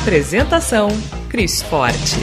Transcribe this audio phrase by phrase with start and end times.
[0.00, 0.88] Apresentação:
[1.28, 2.16] Cris Forte.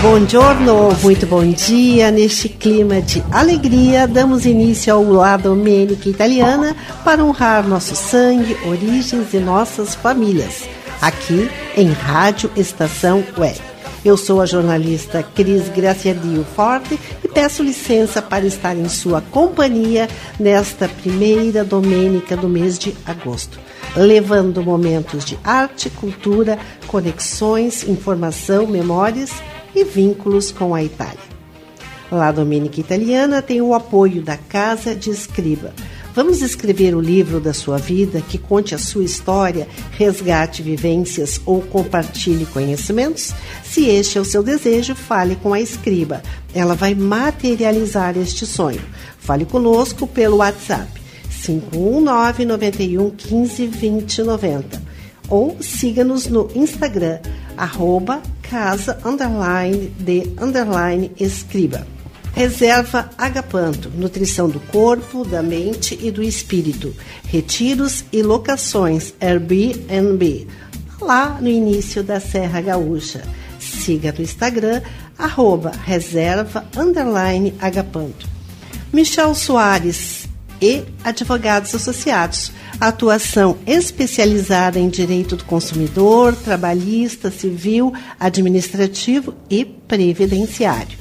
[0.00, 2.10] Buongiorno, muito bom dia.
[2.10, 6.74] Neste clima de alegria, damos início ao La Domenica Italiana
[7.04, 10.66] para honrar nosso sangue, origens e nossas famílias,
[11.02, 13.69] aqui em Rádio Estação Web.
[14.02, 20.08] Eu sou a jornalista Cris Graciadio Forte e peço licença para estar em sua companhia
[20.38, 23.60] nesta primeira domênica do mês de agosto,
[23.94, 29.32] levando momentos de arte, cultura, conexões, informação, memórias
[29.74, 31.30] e vínculos com a Itália.
[32.10, 35.74] La Domenica Italiana tem o apoio da Casa de Escriba.
[36.14, 41.62] Vamos escrever o livro da sua vida que conte a sua história, resgate vivências ou
[41.62, 43.32] compartilhe conhecimentos?
[43.62, 46.20] Se este é o seu desejo, fale com a Escriba.
[46.52, 48.82] Ela vai materializar este sonho.
[49.20, 51.00] Fale conosco pelo WhatsApp
[51.44, 54.82] 519 91 15 20 90
[55.28, 57.20] ou siga-nos no Instagram,
[57.56, 61.86] arroba casa underline de underline escriba.
[62.34, 66.94] Reserva Agapanto, nutrição do corpo, da mente e do espírito.
[67.26, 70.46] Retiros e locações Airbnb,
[71.00, 73.22] lá no início da Serra Gaúcha.
[73.58, 74.80] Siga no Instagram,
[75.18, 78.26] arroba reserva underline agapanto.
[78.92, 80.28] Michel Soares
[80.60, 82.52] e advogados associados.
[82.80, 90.98] Atuação especializada em direito do consumidor, trabalhista, civil, administrativo e previdenciário.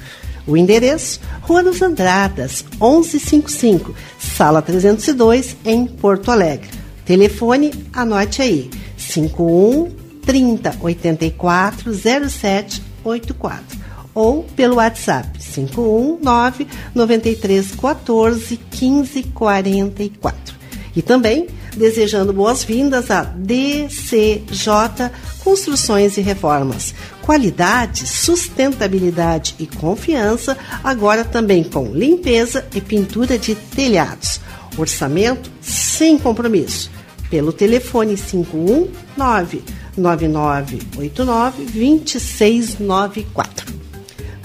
[0.49, 6.67] O endereço: Rua dos Andradas, 1155, Sala 302, em Porto Alegre.
[7.05, 9.91] Telefone, anote aí: 51
[10.25, 11.93] 30 84
[12.29, 13.79] 07 84
[14.13, 20.58] ou pelo WhatsApp 519 93 14 15 44.
[20.95, 25.11] E também desejando boas-vindas à DCJ
[25.43, 26.95] Construções e Reformas.
[27.21, 34.41] Qualidade, sustentabilidade e confiança, agora também com limpeza e pintura de telhados.
[34.77, 36.89] Orçamento sem compromisso.
[37.29, 39.63] Pelo telefone 519
[39.95, 43.78] 9989 2694.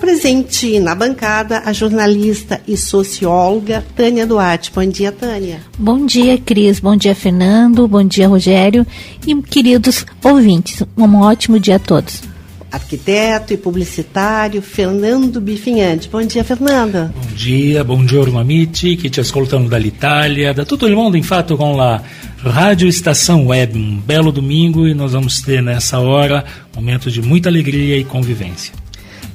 [0.04, 4.70] Presente na bancada a jornalista e socióloga Tânia Duarte.
[4.70, 5.62] Bom dia, Tânia.
[5.78, 6.78] Bom dia, Cris.
[6.78, 7.88] Bom dia, Fernando.
[7.88, 8.86] Bom dia, Rogério.
[9.26, 12.20] E queridos ouvintes, um ótimo dia a todos.
[12.70, 16.06] Arquiteto e publicitário Fernando Bifinhante.
[16.10, 17.10] Bom dia, Fernando.
[17.14, 22.02] Bom dia, buongiorno amici que te ascoltano dall'Italia, da tutto il mondo, infatti, com a
[22.42, 23.78] Rádio Estação Web.
[23.78, 26.44] Um belo domingo e nós vamos ter nessa hora
[26.76, 28.83] momentos de muita alegria e convivência.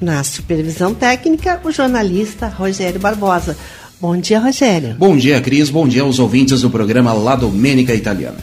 [0.02, 3.58] Na supervisão técnica, o jornalista Rogério Barbosa.
[4.00, 4.96] Bom dia, Rogério.
[4.96, 5.70] Bom dia, Cris.
[5.70, 8.38] Bom dia aos ouvintes do programa La Domênica Italiana.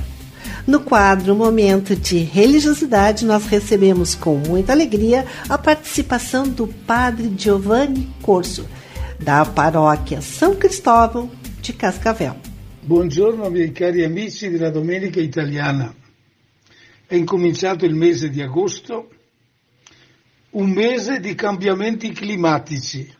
[0.66, 8.06] No quadro Momento de Religiosidade, nós recebemos com muita alegria a participação do padre Giovanni
[8.20, 8.66] Corso,
[9.18, 11.30] da paróquia São Cristóvão
[11.62, 12.36] de Cascavel.
[12.82, 15.94] Buongiorno, miei cari amici della Domenica Italiana.
[17.06, 19.08] È incominciato il mese di agosto
[20.56, 23.14] un mese di cambiamenti climatici,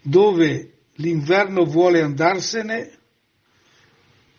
[0.00, 2.98] dove l'inverno vuole andarsene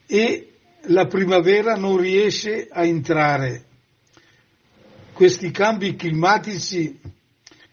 [0.06, 0.54] e
[0.84, 3.66] la primavera non riesce a entrare.
[5.12, 6.98] Questi cambi climatici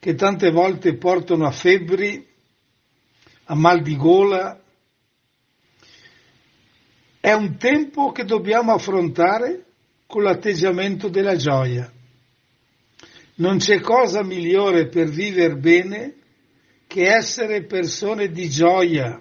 [0.00, 2.26] che tante volte portano a febbri,
[3.44, 4.60] a mal di gola,
[7.20, 9.64] è un tempo che dobbiamo affrontare
[10.06, 11.92] con l'atteggiamento della gioia.
[13.38, 16.14] Non c'è cosa migliore per vivere bene
[16.88, 19.20] che essere persone di gioia,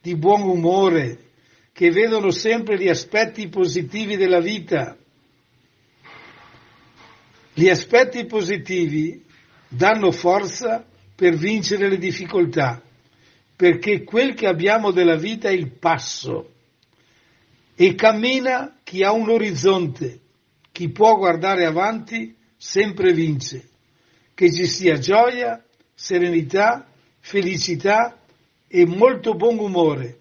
[0.00, 1.30] di buon umore,
[1.72, 4.96] che vedono sempre gli aspetti positivi della vita.
[7.54, 9.24] Gli aspetti positivi
[9.68, 12.82] danno forza per vincere le difficoltà,
[13.54, 16.50] perché quel che abbiamo della vita è il passo
[17.76, 20.18] e cammina chi ha un orizzonte,
[20.72, 23.70] chi può guardare avanti sempre vince.
[24.34, 25.62] che ci sia gioia,
[25.94, 26.86] serenità,
[27.20, 28.16] felicità
[28.66, 30.18] e molto buon umore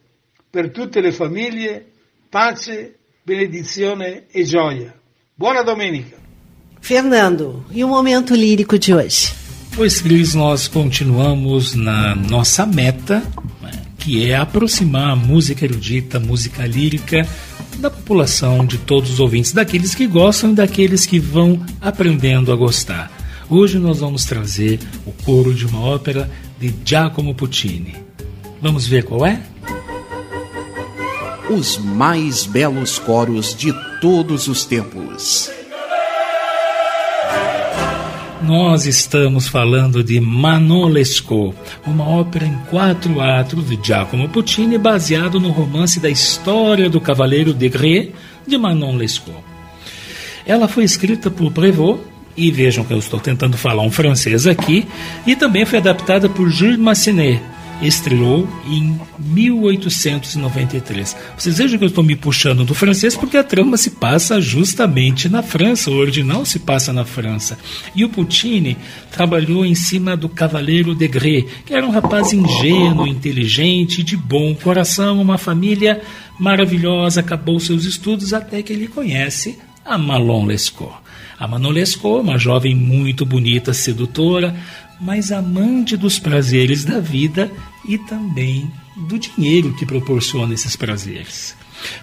[0.49, 1.91] per tutte le famiglie,
[2.29, 4.93] pace, benedizione e gioia.
[5.33, 6.17] Buona domenica!
[6.79, 9.33] Fernando, e o momento lírico de hoje?
[9.75, 13.23] Pois, Cris, nós continuamos na nossa meta,
[13.61, 17.25] né, que é aproximar a música erudita, a música lírica
[17.77, 22.55] da população, de todos os ouvintes, daqueles que gostam e daqueles que vão aprendendo a
[22.55, 23.11] gostar.
[23.49, 26.29] Hoje nós vamos trazer o coro de uma ópera
[26.59, 27.95] de Giacomo Puccini.
[28.61, 29.41] Vamos ver qual é?
[31.49, 35.51] Os mais belos coros de todos os tempos.
[38.43, 41.55] Nós estamos falando de Manon Lescaut,
[41.85, 47.53] uma ópera em quatro atos de Giacomo Puccini, baseado no romance da história do Cavaleiro
[47.53, 48.09] de Gré
[48.47, 49.43] de Manon Lescaut.
[50.43, 52.01] Ela foi escrita por Prévost,
[52.35, 54.87] e vejam que eu estou tentando falar um francês aqui,
[55.27, 57.41] e também foi adaptada por Jules Massenet,
[57.81, 61.15] estreou em 1893.
[61.37, 65.27] Vocês vejam que eu estou me puxando do francês porque a trama se passa justamente
[65.27, 67.57] na França, o original se passa na França.
[67.95, 68.77] E o Puccini
[69.11, 74.53] trabalhou em cima do Cavaleiro de Gré, que era um rapaz ingênuo, inteligente, de bom
[74.53, 76.01] coração, uma família
[76.39, 80.93] maravilhosa, acabou seus estudos até que ele conhece a Malon Lescaut.
[81.39, 84.55] A Manon Lescaut, uma jovem muito bonita, sedutora,
[84.99, 87.51] mas amante dos prazeres da vida
[87.85, 91.55] e também do dinheiro que proporciona esses prazeres.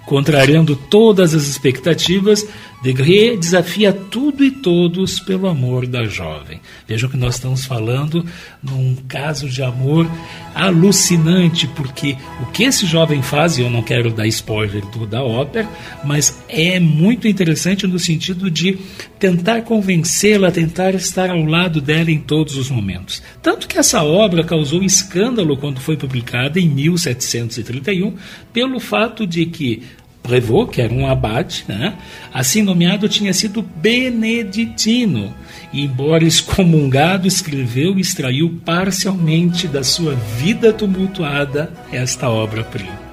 [0.04, 2.46] Contrariando todas as expectativas,
[2.80, 6.60] Degré desafia tudo e todos pelo amor da jovem.
[6.86, 8.24] Vejam que nós estamos falando
[8.62, 10.08] num caso de amor
[10.54, 15.22] alucinante, porque o que esse jovem faz, e eu não quero dar spoiler do, da
[15.22, 15.68] ópera,
[16.04, 18.78] mas é muito interessante no sentido de
[19.18, 23.20] tentar convencê-la, tentar estar ao lado dela em todos os momentos.
[23.42, 28.14] Tanto que essa obra causou escândalo quando foi publicada em 1731,
[28.52, 29.82] pelo fato de que
[30.28, 31.94] Prévost, que era um abade, né?
[32.32, 35.34] assim nomeado tinha sido beneditino,
[35.72, 43.08] e embora excomungado, escreveu e extraiu parcialmente da sua vida tumultuada esta obra-prima.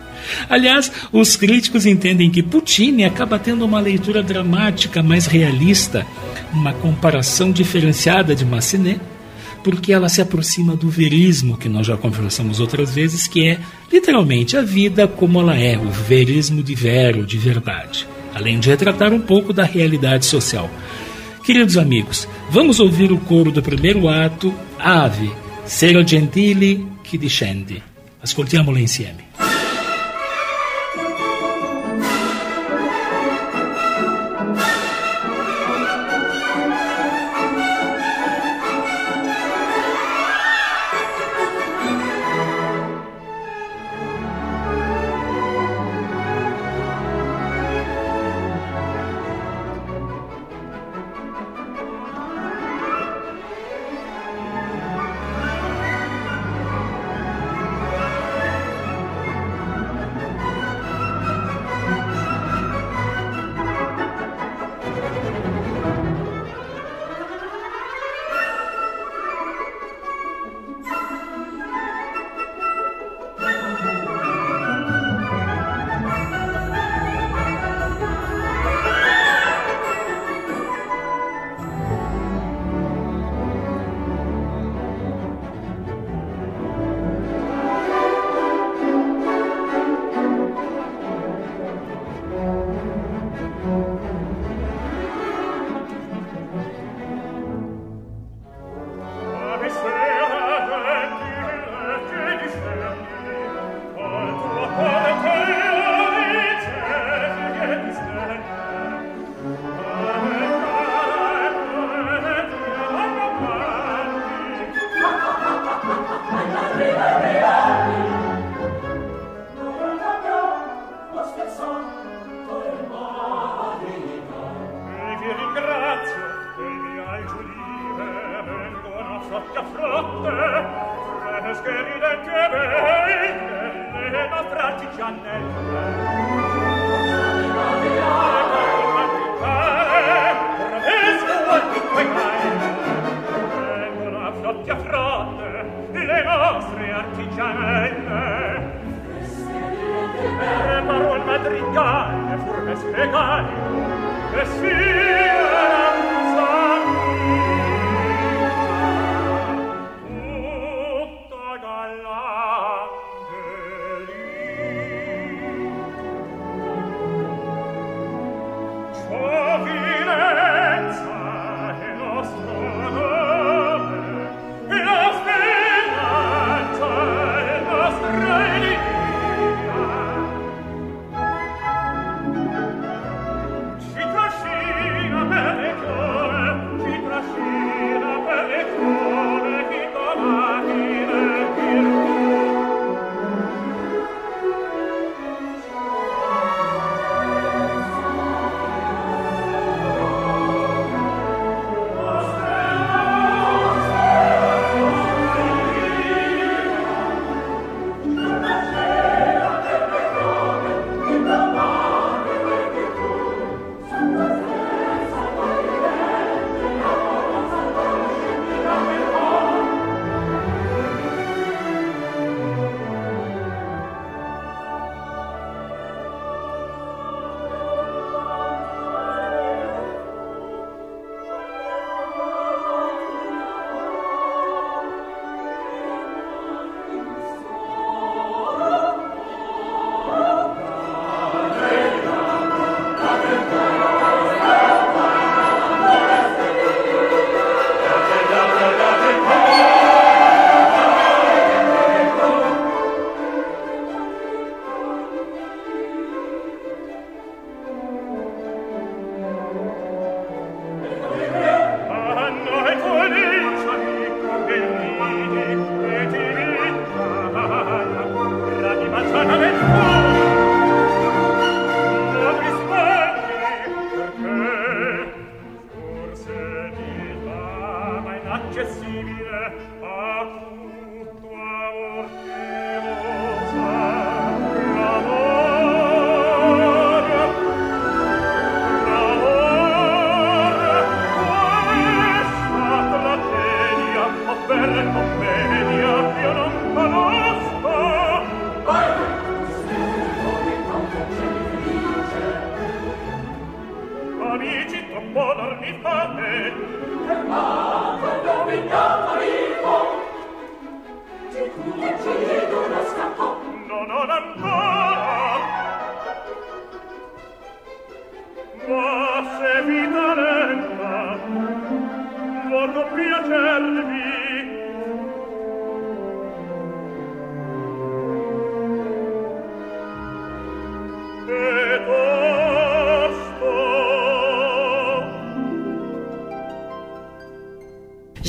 [0.50, 6.06] Aliás, os críticos entendem que Puccini acaba tendo uma leitura dramática mais realista,
[6.52, 9.00] uma comparação diferenciada de Massenet,
[9.66, 13.60] porque ela se aproxima do verismo que nós já conversamos outras vezes, que é
[13.92, 19.12] literalmente a vida como ela é, o verismo de vero, de verdade, além de retratar
[19.12, 20.70] um pouco da realidade social.
[21.44, 25.32] Queridos amigos, vamos ouvir o coro do primeiro ato, Ave,
[25.66, 27.82] Sero Gentili che discendi.
[28.22, 29.25] Ascoltiamolo insieme.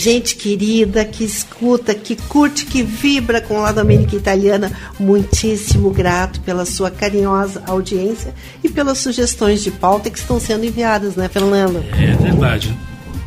[0.07, 4.71] Gente querida que escuta, que curte, que vibra com a Domênica Italiana.
[5.01, 8.33] Muitíssimo grato pela sua carinhosa audiência
[8.63, 11.85] e pelas sugestões de pauta que estão sendo enviadas, né, Fernando?
[11.93, 12.73] É verdade.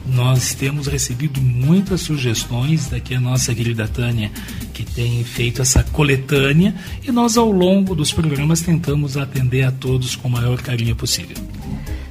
[0.08, 4.32] Nós temos recebido muitas sugestões daqui a nossa querida Tânia,
[4.74, 6.74] que tem feito essa coletânea,
[7.06, 11.36] e nós ao longo dos programas tentamos atender a todos com o maior carinho possível.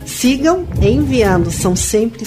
[0.04, 2.24] Sigam enviando, são sempre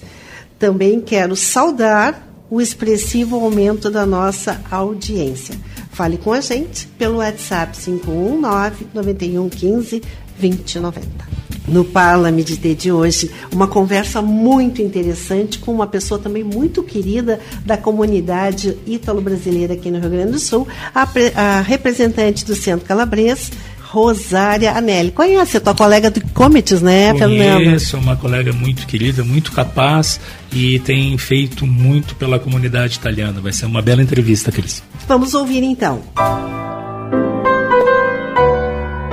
[0.57, 5.56] Também quero saudar o expressivo aumento da nossa audiência.
[5.92, 10.02] Fale com a gente pelo WhatsApp 519 9115
[10.40, 11.36] 2090.
[11.68, 17.75] No Parlament de hoje, uma conversa muito interessante com uma pessoa também muito querida da
[17.75, 23.52] comunidade ítalo-brasileira aqui no Rio Grande do Sul, a, a representante do Centro Calabres,
[23.96, 25.10] Rosária Anelli.
[25.10, 27.64] Conhece a tua colega do Comites, né, Fernando?
[27.64, 30.20] Conheço, uma colega muito querida, muito capaz
[30.52, 33.40] e tem feito muito pela comunidade italiana.
[33.40, 34.84] Vai ser uma bela entrevista, Cris.
[35.08, 36.02] Vamos ouvir então.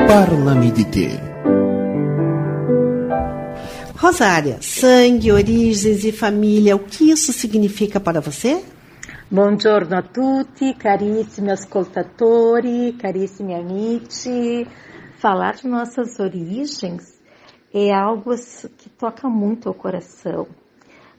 [0.08, 1.20] Parla-me de ter.
[3.94, 8.60] Rosária, sangue, origens e família, o que isso significa para você?
[9.32, 14.66] Buongiorno a tutti, carissimi ascoltatori, carissimi amici.
[15.14, 17.18] Falar de nossas origens
[17.72, 18.34] é algo
[18.76, 20.46] que toca muito ao coração.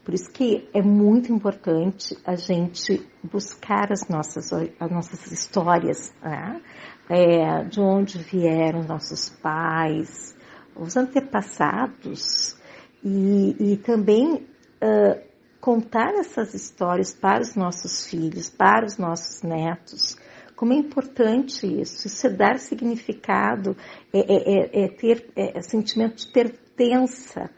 [0.04, 6.62] Por isso que é muito importante a gente buscar as nossas, as nossas histórias, né?
[7.10, 10.36] é, de onde vieram nossos pais,
[10.76, 12.56] os antepassados,
[13.02, 15.23] e, e também uh,
[15.64, 20.14] contar essas histórias para os nossos filhos, para os nossos netos.
[20.54, 23.74] Como é importante isso, isso é dar significado,
[24.12, 27.48] é, é, é, é ter é, sentimento de pertença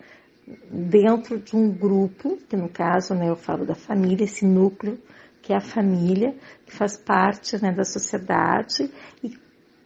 [0.71, 4.97] dentro de um grupo, que no caso né, eu falo da família, esse núcleo
[5.43, 6.33] que é a família,
[6.65, 8.89] que faz parte né, da sociedade,
[9.21, 9.37] e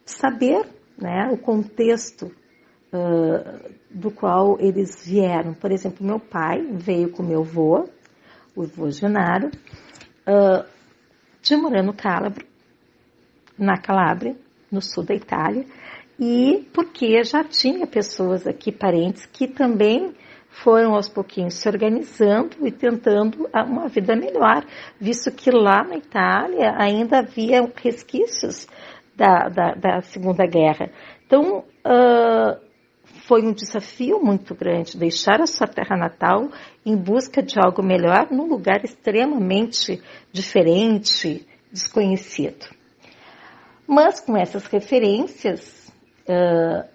[0.05, 0.63] saber
[0.95, 2.31] né, o contexto
[2.93, 5.55] uh, do qual eles vieram.
[5.55, 7.89] Por exemplo, meu pai veio com meu avô,
[8.55, 9.49] o Genaro,
[10.27, 10.65] uh,
[11.41, 12.45] de Morano Calabro,
[13.57, 14.35] na Calábria,
[14.71, 15.65] no sul da Itália,
[16.19, 20.13] e porque já tinha pessoas aqui, parentes, que também
[20.49, 24.65] foram aos pouquinhos se organizando e tentando uma vida melhor,
[24.99, 28.67] visto que lá na Itália ainda havia resquícios
[29.15, 30.91] da, da, da Segunda Guerra.
[31.25, 32.70] Então, uh,
[33.27, 36.49] foi um desafio muito grande deixar a sua terra natal
[36.85, 40.01] em busca de algo melhor num lugar extremamente
[40.31, 42.65] diferente, desconhecido.
[43.87, 45.91] Mas com essas referências,
[46.27, 46.87] uh,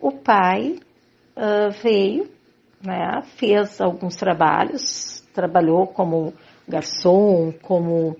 [0.00, 0.78] o pai
[1.36, 2.30] uh, veio,
[2.82, 6.32] né, fez alguns trabalhos, trabalhou como
[6.68, 8.16] garçom, como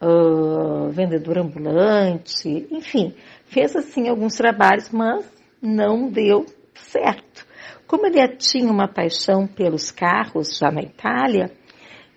[0.00, 3.14] uh, vendedor ambulante, enfim,
[3.46, 5.35] fez assim alguns trabalhos, mas
[5.66, 7.46] não deu certo.
[7.86, 11.52] Como ele tinha uma paixão pelos carros já na Itália,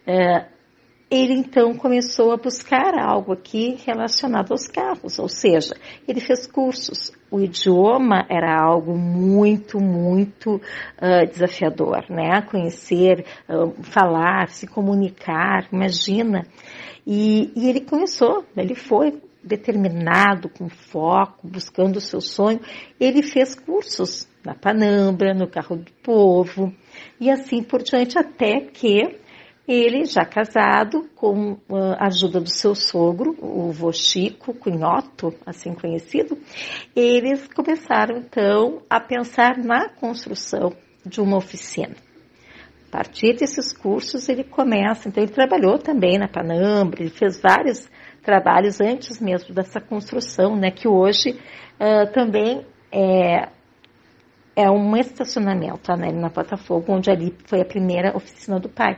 [0.06, 0.46] é,
[1.10, 5.76] ele então começou a buscar algo aqui relacionado aos carros, ou seja,
[6.08, 7.12] ele fez cursos.
[7.32, 12.42] O idioma era algo muito, muito uh, desafiador, né?
[12.44, 16.46] Conhecer, uh, falar, se comunicar, imagina.
[17.06, 22.60] E, e ele começou, ele foi determinado, com foco, buscando o seu sonho.
[23.00, 26.74] Ele fez cursos na Panambra, no Carro do Povo,
[27.20, 29.20] e assim por diante, até que
[29.68, 36.38] ele, já casado, com a ajuda do seu sogro, o vô Chico, Cunhoto, assim conhecido,
[36.96, 40.74] eles começaram então a pensar na construção
[41.06, 41.96] de uma oficina.
[42.88, 47.88] A partir desses cursos ele começa, então ele trabalhou também na Panambra, ele fez vários
[48.24, 51.32] trabalhos antes mesmo dessa construção, né, que hoje
[51.80, 53.50] uh, também é,
[54.56, 58.98] é um estacionamento né, na Botafogo, onde ali foi a primeira oficina do pai.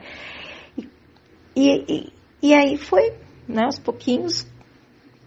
[1.56, 3.14] E, e, e aí foi,
[3.48, 4.50] né, aos pouquinhos,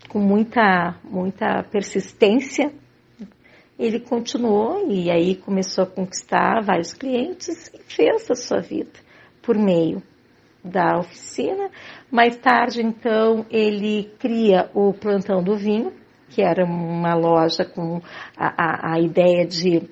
[0.08, 2.72] com muita, muita persistência,
[3.78, 8.92] ele continuou e aí começou a conquistar vários clientes e fez a sua vida
[9.42, 10.02] por meio
[10.64, 11.70] da oficina.
[12.10, 15.92] Mais tarde, então, ele cria o Plantão do Vinho,
[16.30, 18.00] que era uma loja com
[18.36, 19.82] a, a, a ideia de,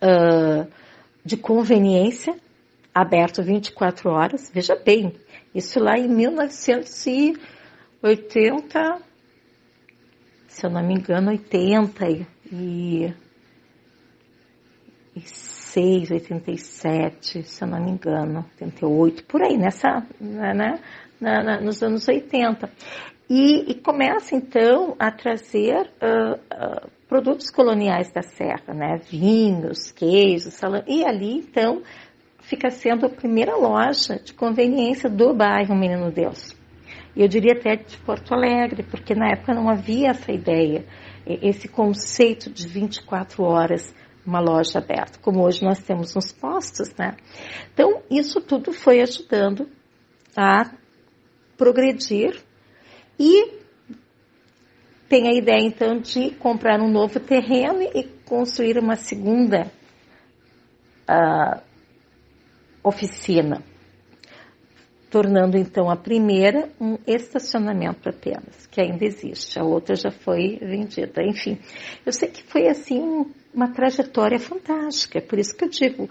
[0.00, 0.66] uh,
[1.24, 2.36] de conveniência,
[2.94, 4.48] aberto 24 horas.
[4.54, 5.12] Veja bem,
[5.54, 9.02] isso lá em 1980,
[10.48, 12.06] se eu não me engano, 80
[12.52, 13.12] e,
[15.16, 15.20] e
[15.74, 20.80] 86, 87, se eu não me engano, 88, por aí, nessa, né, né
[21.20, 22.70] na, na, nos anos 80.
[23.28, 29.00] E, e, começa então a trazer uh, uh, produtos coloniais da serra, né?
[29.10, 31.82] vinhos, queijos, salame, e ali então
[32.40, 36.54] fica sendo a primeira loja de conveniência do bairro Menino Deus.
[37.16, 40.84] E eu diria até de Porto Alegre, porque na época não havia essa ideia,
[41.26, 43.94] esse conceito de 24 horas
[44.26, 47.16] uma loja aberta, como hoje nós temos nos postos, né?
[47.72, 49.68] Então, isso tudo foi ajudando
[50.36, 50.70] a
[51.56, 52.42] progredir
[53.18, 53.62] e
[55.08, 59.70] tem a ideia então de comprar um novo terreno e construir uma segunda
[61.08, 61.60] uh,
[62.82, 63.62] oficina,
[65.14, 71.22] tornando então a primeira um estacionamento apenas, que ainda existe, a outra já foi vendida.
[71.22, 71.56] Enfim,
[72.04, 73.24] eu sei que foi assim
[73.54, 76.10] uma trajetória fantástica, por isso que eu digo,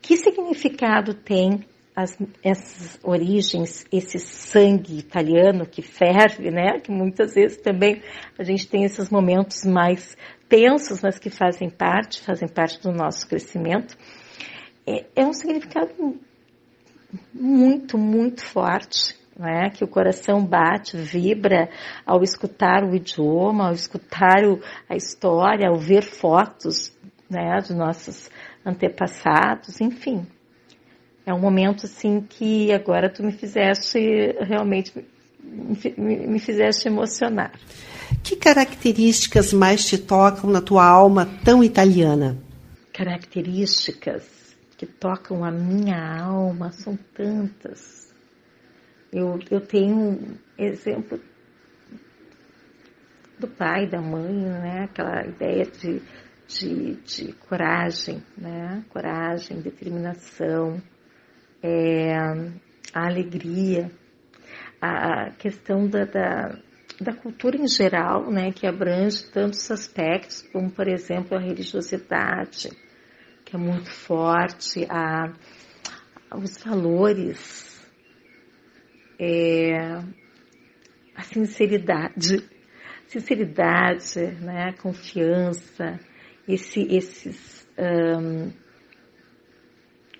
[0.00, 1.64] que significado tem
[1.96, 6.78] as, essas origens, esse sangue italiano que ferve, né?
[6.78, 8.02] Que muitas vezes também
[8.38, 10.16] a gente tem esses momentos mais
[10.48, 13.96] tensos, mas que fazem parte, fazem parte do nosso crescimento
[14.86, 16.20] é, é um significado
[17.32, 19.70] muito, muito forte, né?
[19.70, 21.68] que o coração bate, vibra
[22.06, 26.92] ao escutar o idioma, ao escutar o, a história, ao ver fotos
[27.28, 28.30] né, de nossos
[28.64, 30.26] antepassados, enfim.
[31.26, 33.98] É um momento assim que agora tu me fizeste
[34.40, 34.92] realmente
[35.42, 37.52] me, me fizeste emocionar.
[38.22, 42.38] Que características mais te tocam na tua alma tão italiana?
[42.92, 44.22] Características
[44.84, 48.12] que tocam a minha alma são tantas.
[49.10, 51.18] Eu, eu tenho um exemplo
[53.38, 54.84] do pai, da mãe, né?
[54.84, 56.02] Aquela ideia de,
[56.46, 58.84] de, de coragem, né?
[58.90, 60.82] Coragem, determinação,
[61.62, 62.14] é,
[62.92, 63.90] a alegria,
[64.82, 66.58] a questão da, da,
[67.00, 68.52] da cultura em geral, né?
[68.52, 72.83] Que abrange tantos aspectos, como, por exemplo, a religiosidade,
[73.54, 75.32] é muito forte, a,
[76.36, 77.80] os valores,
[79.16, 80.02] é,
[81.14, 82.44] a sinceridade,
[83.06, 86.00] sinceridade, né, confiança,
[86.48, 88.52] esse, esses, um,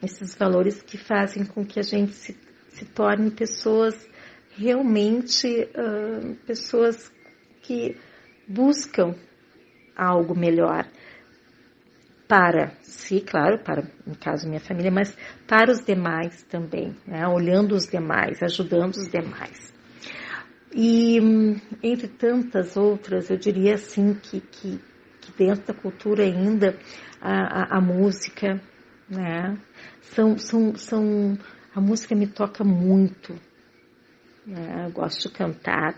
[0.01, 2.37] esses valores que fazem com que a gente se,
[2.68, 4.09] se torne pessoas
[4.57, 7.12] realmente uh, pessoas
[7.62, 7.97] que
[8.47, 9.16] buscam
[9.97, 10.88] algo melhor
[12.28, 17.26] para si, claro, para, no caso, minha família, mas para os demais também, né?
[17.28, 19.72] olhando os demais, ajudando os demais.
[20.74, 21.18] E
[21.82, 24.80] entre tantas outras, eu diria assim que, que,
[25.20, 26.76] que dentro da cultura ainda
[27.20, 28.60] a, a, a música,
[29.08, 29.56] né?
[30.00, 31.38] São, são, são,
[31.72, 33.38] a música me toca muito.
[34.44, 34.87] Né?
[34.87, 35.94] Eu gosto de cantar,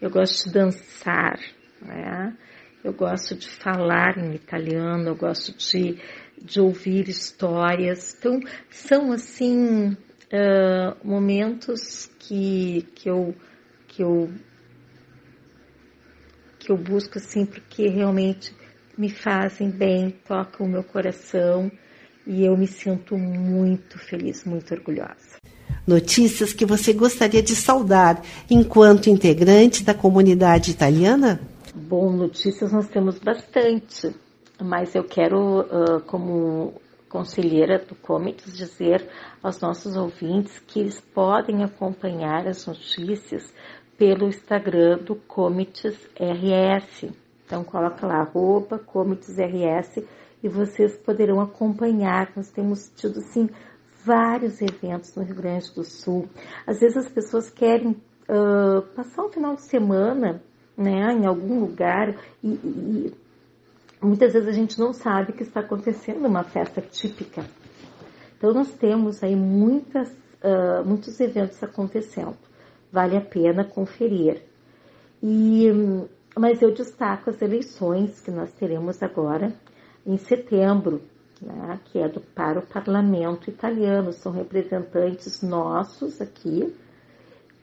[0.00, 1.38] eu gosto de dançar,
[1.82, 2.36] né?
[2.82, 5.98] Eu gosto de falar em italiano, eu gosto de,
[6.40, 8.16] de ouvir histórias.
[8.18, 9.96] Então, são assim
[10.32, 13.34] uh, momentos que, que, eu,
[13.88, 14.30] que, eu,
[16.58, 18.54] que eu busco assim, porque realmente
[18.96, 21.70] me fazem bem, tocam o meu coração
[22.26, 25.38] e eu me sinto muito feliz, muito orgulhosa.
[25.86, 31.40] Notícias que você gostaria de saudar enquanto integrante da comunidade italiana?
[31.88, 34.14] Bom, notícias nós temos bastante,
[34.62, 36.74] mas eu quero, uh, como
[37.08, 39.08] conselheira do Comites, dizer
[39.42, 43.54] aos nossos ouvintes que eles podem acompanhar as notícias
[43.96, 47.10] pelo Instagram do Comites RS.
[47.46, 50.04] Então coloca lá, arroba Comites RS
[50.42, 52.30] e vocês poderão acompanhar.
[52.36, 53.48] Nós temos tido, sim,
[54.04, 56.28] vários eventos no Rio Grande do Sul.
[56.66, 57.92] Às vezes as pessoas querem
[58.28, 60.42] uh, passar um final de semana
[60.78, 63.14] né, em algum lugar e, e
[64.00, 67.44] muitas vezes a gente não sabe que está acontecendo uma festa típica.
[68.36, 72.36] Então nós temos aí muitas, uh, muitos eventos acontecendo.
[72.92, 74.40] Vale a pena conferir.
[75.20, 75.66] E,
[76.38, 79.52] mas eu destaco as eleições que nós teremos agora
[80.06, 81.02] em setembro,
[81.42, 84.12] né, que é do, para o parlamento italiano.
[84.12, 86.72] São representantes nossos aqui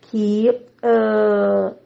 [0.01, 1.84] que, uh,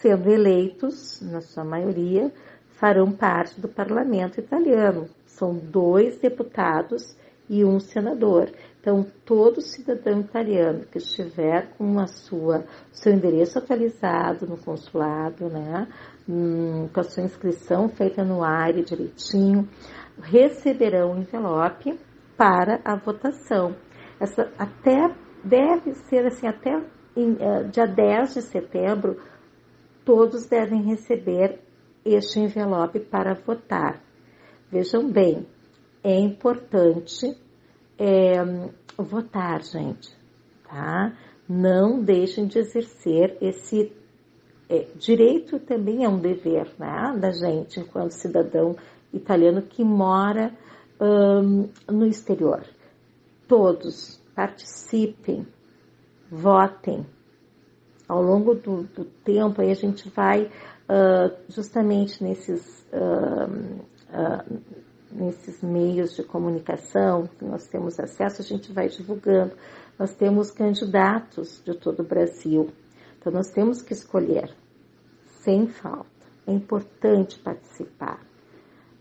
[0.00, 2.32] sendo eleitos, na sua maioria,
[2.70, 5.08] farão parte do parlamento italiano.
[5.26, 7.16] São dois deputados
[7.48, 8.50] e um senador.
[8.80, 15.88] Então, todo cidadão italiano que estiver com a sua seu endereço atualizado no consulado, né,
[16.28, 19.68] hum, com a sua inscrição feita no área direitinho,
[20.22, 21.98] receberão um envelope
[22.36, 23.74] para a votação.
[24.20, 26.80] Essa até deve ser assim até
[27.16, 29.18] em, uh, dia 10 de setembro,
[30.08, 31.60] todos devem receber
[32.02, 34.02] este envelope para votar.
[34.72, 35.46] Vejam bem,
[36.02, 37.36] é importante
[37.98, 38.42] é,
[38.96, 40.08] votar, gente,
[40.66, 41.14] tá?
[41.46, 43.92] Não deixem de exercer esse
[44.66, 48.76] é, direito também é um dever, né, da gente enquanto cidadão
[49.12, 50.54] italiano que mora
[50.98, 52.64] um, no exterior.
[53.46, 55.46] Todos participem,
[56.30, 57.04] votem.
[58.08, 64.58] Ao longo do, do tempo aí a gente vai uh, justamente nesses uh, uh,
[65.10, 69.52] nesses meios de comunicação que nós temos acesso, a gente vai divulgando.
[69.98, 72.70] Nós temos candidatos de todo o Brasil.
[73.18, 74.54] Então, nós temos que escolher,
[75.42, 76.06] sem falta.
[76.46, 78.20] É importante participar.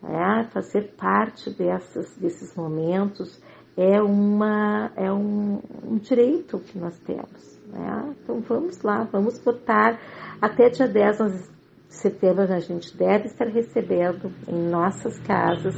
[0.04, 3.42] É, fazer parte dessas, desses momentos
[3.76, 7.57] é, uma, é um, um direito que nós temos.
[7.68, 8.16] Né?
[8.24, 10.00] Então, vamos lá, vamos votar.
[10.42, 11.58] Até dia 10 nós
[11.90, 15.76] setembro a gente deve estar recebendo em nossas casas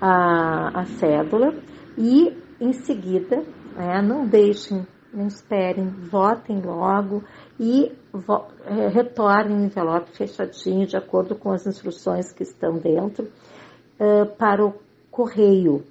[0.00, 1.54] a, a cédula
[1.98, 3.44] e em seguida
[3.76, 7.22] né, não deixem, não esperem, votem logo
[7.58, 13.24] e vo, é, retornem o envelope fechadinho de acordo com as instruções que estão dentro
[13.24, 14.74] uh, para o
[15.10, 15.84] correio.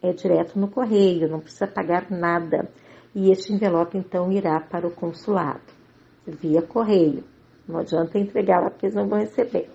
[0.00, 2.70] É direto no correio, não precisa pagar nada.
[3.18, 5.60] E este envelope então irá para o consulado
[6.24, 7.24] via correio.
[7.66, 9.68] Não adianta entregar lá porque eles não vão receber.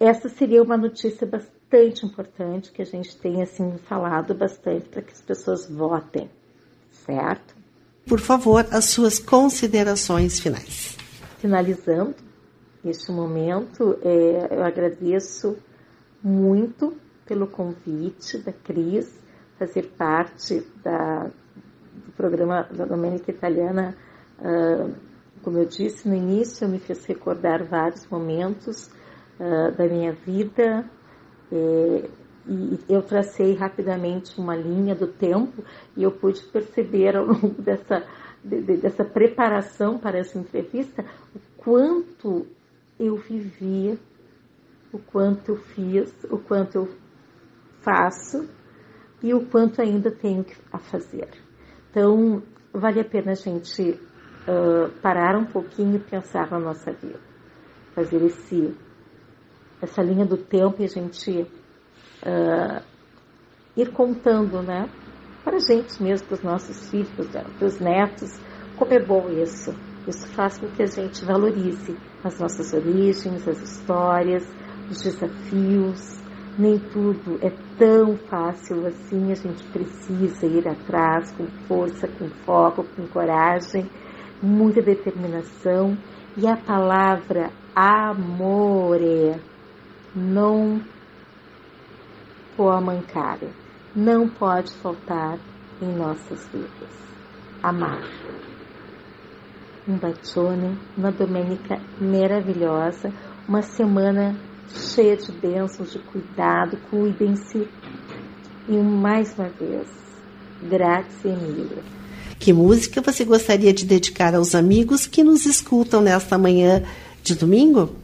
[0.00, 5.12] Essa seria uma notícia bastante importante que a gente tem assim falado bastante para que
[5.12, 6.30] as pessoas votem,
[6.90, 7.54] certo?
[8.06, 10.96] Por favor, as suas considerações finais.
[11.40, 12.14] Finalizando
[12.82, 15.58] este momento, é, eu agradeço
[16.22, 19.23] muito pelo convite da Cris
[19.66, 21.30] fazer parte da,
[21.94, 23.96] do programa da Domênica Italiana
[24.38, 24.94] uh,
[25.42, 28.90] como eu disse no início, me fez recordar vários momentos
[29.38, 30.88] uh, da minha vida
[32.46, 35.62] e eu tracei rapidamente uma linha do tempo
[35.96, 38.04] e eu pude perceber ao longo dessa,
[38.42, 42.46] de, de, dessa preparação para essa entrevista o quanto
[42.98, 43.98] eu vivia,
[44.92, 46.88] o quanto eu fiz, o quanto eu
[47.82, 48.48] faço
[49.24, 51.30] e o quanto ainda tenho a fazer.
[51.90, 52.42] Então,
[52.74, 53.98] vale a pena a gente
[54.46, 57.18] uh, parar um pouquinho e pensar na nossa vida.
[57.94, 58.76] Fazer esse,
[59.80, 62.84] essa linha do tempo e a gente uh,
[63.74, 64.90] ir contando, né?
[65.42, 67.08] Para a gente mesmo, para os nossos filhos,
[67.58, 68.38] para os netos,
[68.76, 69.74] como é bom isso.
[70.06, 74.46] Isso faz com que a gente valorize as nossas origens, as histórias,
[74.90, 76.23] os desafios.
[76.56, 82.84] Nem tudo é tão fácil assim, a gente precisa ir atrás com força, com foco,
[82.94, 83.90] com coragem
[84.44, 85.96] muita determinação
[86.36, 89.40] e a palavra amore
[90.14, 90.80] não
[92.56, 93.48] può mancare,
[93.96, 95.38] não pode faltar
[95.80, 97.04] em nossas vidas.
[97.62, 98.02] Amar.
[99.88, 103.10] Um bacione, uma domenica maravilhosa,
[103.48, 104.36] uma semana
[104.68, 107.68] cheia de bênçãos, de cuidado, cuidem-se.
[108.68, 109.88] E mais uma vez,
[110.62, 111.82] grazie mille.
[112.38, 116.82] Que música você gostaria de dedicar aos amigos que nos escutam nesta manhã
[117.22, 117.94] de domingo?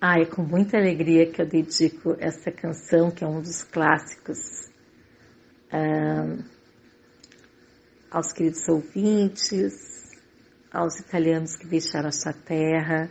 [0.00, 4.68] Ah, é com muita alegria que eu dedico essa canção, que é um dos clássicos,
[5.72, 6.36] ah,
[8.10, 9.72] aos queridos ouvintes,
[10.72, 13.10] aos italianos que deixaram a sua terra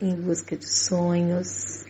[0.00, 1.84] em busca de sonhos.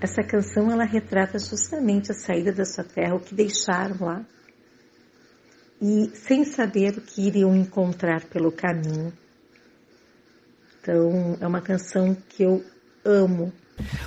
[0.00, 4.24] Essa canção ela retrata justamente a saída da sua terra, o que deixaram lá,
[5.80, 9.12] e sem saber o que iriam encontrar pelo caminho.
[10.80, 12.64] Então, é uma canção que eu
[13.04, 13.52] amo.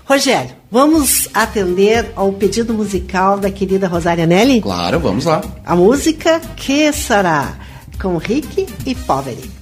[0.06, 4.62] Rogério, vamos atender ao pedido musical da querida Rosária Nelly?
[4.62, 5.42] Claro, vamos lá.
[5.66, 7.58] A música Que Será,
[8.02, 9.61] com Rick e Poveri.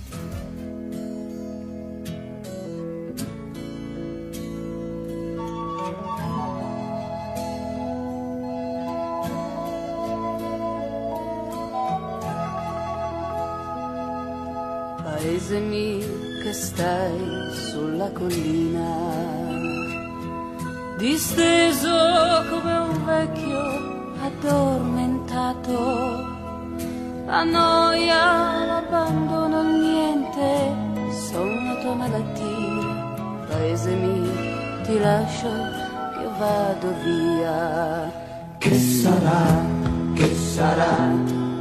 [40.20, 40.96] Che sarà,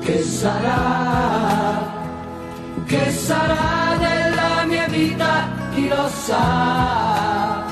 [0.01, 1.97] che sarà?
[2.85, 7.65] Che sarà della mia vita, chi lo sa?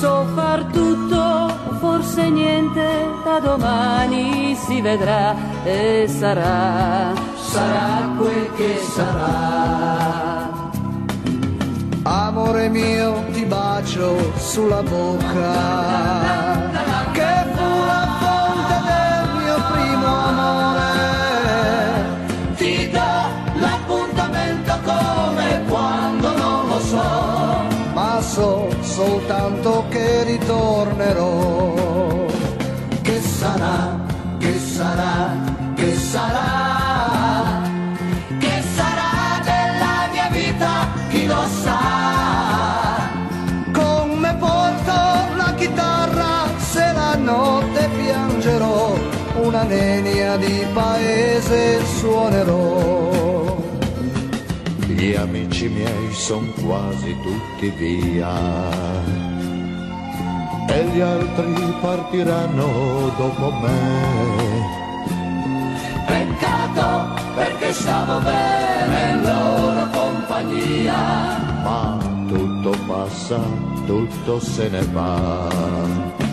[0.00, 2.88] So far tutto, forse niente,
[3.24, 10.58] da domani si vedrà e sarà, sarà quel che sarà.
[12.02, 16.69] Amore mio, ti bacio sulla bocca,
[28.30, 31.74] ma so soltanto che ritornerò.
[33.02, 33.98] che sarà,
[34.38, 35.34] che sarà,
[35.74, 37.62] che sarà,
[38.38, 43.08] che sarà della mia vita, chi lo sa.
[43.72, 44.98] Con me porto
[45.36, 48.94] la chitarra, se la notte piangerò,
[49.42, 53.19] una nenia di paese suonerò.
[55.20, 58.32] Gli amici miei son quasi tutti via
[60.66, 64.64] e gli altri partiranno dopo me.
[66.06, 71.36] Peccato perché stavo bene in loro compagnia.
[71.64, 73.40] Ma tutto passa,
[73.84, 76.29] tutto se ne va.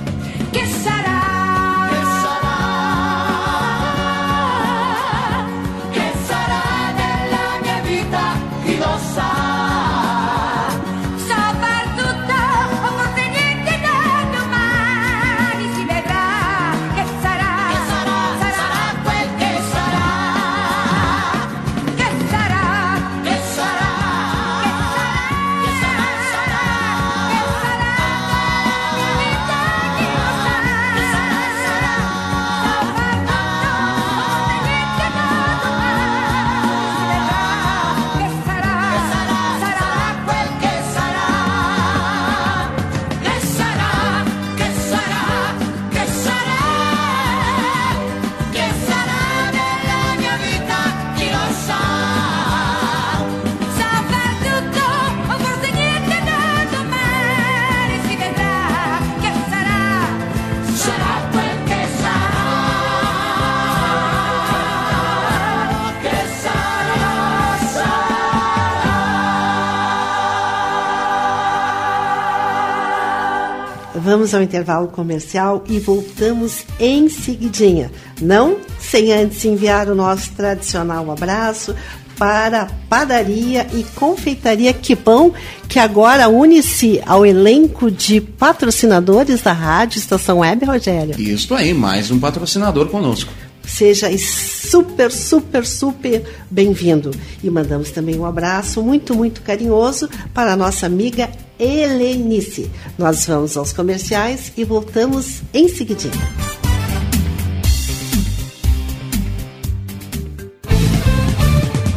[74.28, 77.90] Vamos ao intervalo comercial e voltamos em seguidinha.
[78.22, 81.74] Não sem antes enviar o nosso tradicional abraço
[82.18, 85.34] para a padaria e confeitaria Que Pão,
[85.70, 91.18] que agora une-se ao elenco de patrocinadores da Rádio Estação Web, Rogério.
[91.18, 93.32] Isso aí, mais um patrocinador conosco.
[93.68, 97.12] Seja super, super, super bem-vindo.
[97.44, 102.72] E mandamos também um abraço muito, muito carinhoso para a nossa amiga Helenice.
[102.98, 106.14] Nós vamos aos comerciais e voltamos em seguidinho.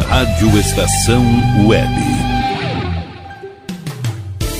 [0.08, 1.24] Rádio Estação
[1.68, 2.19] Web.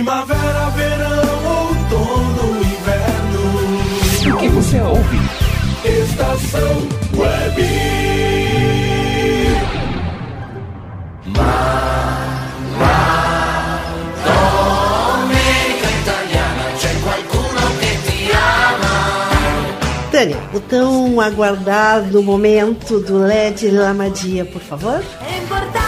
[0.00, 4.34] Primavera, verão, outono, inverno.
[4.34, 5.20] O que você ouve?
[5.84, 7.62] Estação Web.
[14.24, 18.94] Domenica italiana, c'è qualcuno che ti ama.
[20.10, 25.04] Tânia, o tão aguardado momento do LED Lamadia, por favor.
[25.20, 25.79] È importante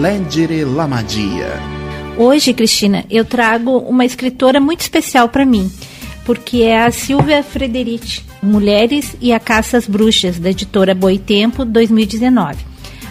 [0.00, 1.60] Leggere la magia.
[2.16, 5.70] Hoje, Cristina, eu trago uma escritora muito especial para mim,
[6.24, 12.69] porque é a Silvia Frederici, Mulheres e a Caça às Bruxas, da editora Boitempo, 2019.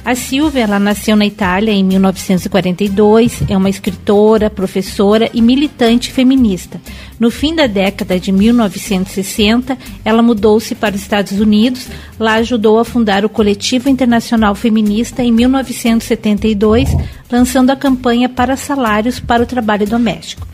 [0.09, 6.81] A Silvia, ela nasceu na Itália em 1942, é uma escritora, professora e militante feminista.
[7.19, 11.87] No fim da década de 1960, ela mudou-se para os Estados Unidos.
[12.19, 16.89] Lá ajudou a fundar o Coletivo Internacional Feminista em 1972,
[17.31, 20.47] lançando a campanha para salários para o trabalho doméstico.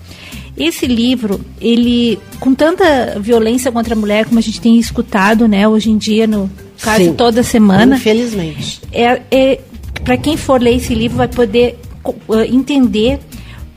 [0.58, 5.66] Esse livro, ele com tanta violência contra a mulher como a gente tem escutado, né,
[5.66, 6.52] hoje em dia no
[6.86, 7.14] quase Sim.
[7.14, 8.82] toda semana, Infelizmente.
[8.92, 9.60] é, é
[10.04, 13.20] para quem for ler esse livro vai poder eh, entender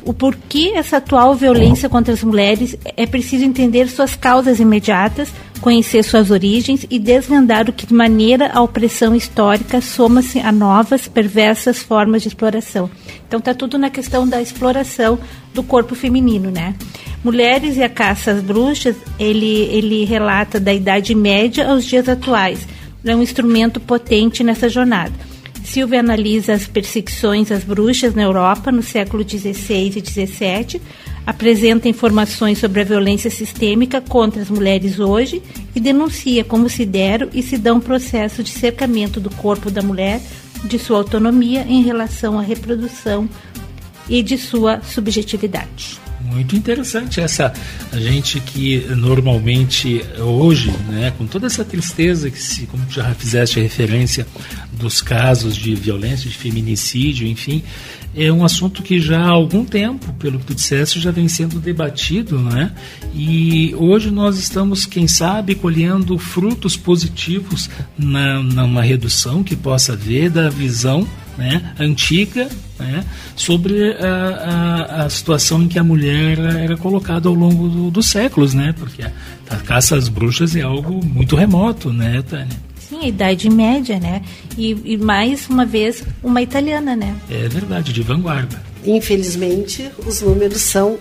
[0.05, 5.29] o porquê essa atual violência contra as mulheres é preciso entender suas causas imediatas,
[5.61, 11.07] conhecer suas origens e desvendar o que de maneira a opressão histórica soma-se a novas
[11.09, 12.91] perversas formas de exploração.
[13.27, 15.19] Então tá tudo na questão da exploração
[15.53, 16.75] do corpo feminino, né?
[17.23, 22.67] Mulheres e a caça às bruxas, ele, ele relata da Idade Média aos dias atuais.
[23.05, 25.15] É um instrumento potente nessa jornada.
[25.65, 30.81] Silvia analisa as perseguições às bruxas na Europa no século XVI e XVII,
[31.27, 35.43] apresenta informações sobre a violência sistêmica contra as mulheres hoje
[35.75, 40.23] e denuncia como se deram e se dão processo de cercamento do corpo da mulher,
[40.65, 43.29] de sua autonomia em relação à reprodução
[44.09, 46.08] e de sua subjetividade.
[46.31, 47.53] Muito interessante essa
[47.91, 53.61] a gente que normalmente hoje, né, com toda essa tristeza que se, como já fizeste
[53.61, 54.27] referência
[54.73, 57.63] dos casos de violência, de feminicídio, enfim,
[58.15, 61.59] é um assunto que já há algum tempo, pelo que tu disseste, já vem sendo
[61.59, 62.73] debatido, né?
[63.15, 70.31] E hoje nós estamos, quem sabe, colhendo frutos positivos na, numa redução que possa haver
[70.31, 71.07] da visão
[71.37, 72.49] né, antiga
[72.79, 73.05] né,
[73.37, 78.07] sobre a, a, a, situação em que a mulher era colocada ao longo do, dos
[78.07, 78.75] séculos, né?
[78.79, 79.13] Porque a,
[79.51, 82.69] a caça às bruxas é algo muito remoto, né, Tânia?
[82.79, 84.23] Sim, a Idade Média, né?
[84.57, 87.15] E, e, mais uma vez, uma italiana, né?
[87.29, 88.63] É verdade, de vanguarda.
[88.85, 90.99] Infelizmente, os números são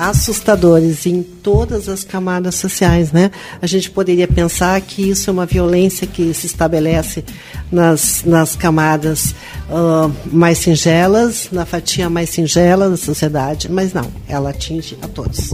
[0.00, 3.30] assustadores em todas as camadas sociais, né?
[3.60, 7.22] A gente poderia pensar que isso é uma violência que se estabelece
[7.70, 9.34] nas, nas camadas
[9.68, 15.52] uh, mais singelas, na fatia mais singela da sociedade, mas não, ela atinge a todos.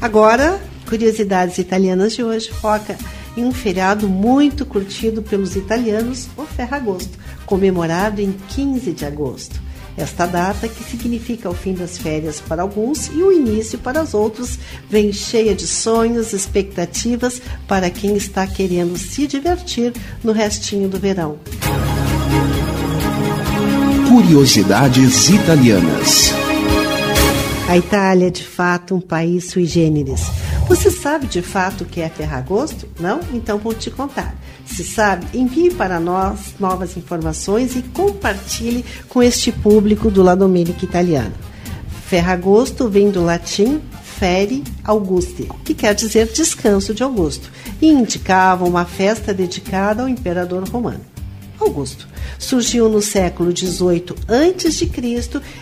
[0.00, 0.58] Agora,
[0.88, 2.96] curiosidades italianas de hoje foca
[3.36, 9.63] em um feriado muito curtido pelos italianos, o Ferragosto, comemorado em 15 de agosto.
[9.96, 14.12] Esta data, que significa o fim das férias para alguns e o início para os
[14.12, 14.58] outros,
[14.90, 19.92] vem cheia de sonhos, expectativas para quem está querendo se divertir
[20.22, 21.38] no restinho do verão.
[24.08, 26.32] Curiosidades italianas.
[27.68, 30.22] A Itália é de fato um país sui generis.
[30.68, 32.88] Você sabe de fato o que é Ferragosto?
[32.98, 33.20] Não?
[33.32, 34.34] Então vou te contar.
[34.66, 40.84] Se sabe, envie para nós novas informações e compartilhe com este público do La Domenica
[40.84, 41.32] Italiana.
[42.06, 47.50] Ferragosto vem do latim fere Auguste, que quer dizer descanso de Augusto,
[47.82, 51.00] e indicava uma festa dedicada ao imperador romano.
[51.58, 52.08] Augusto.
[52.38, 54.90] Surgiu no século XVIII a.C.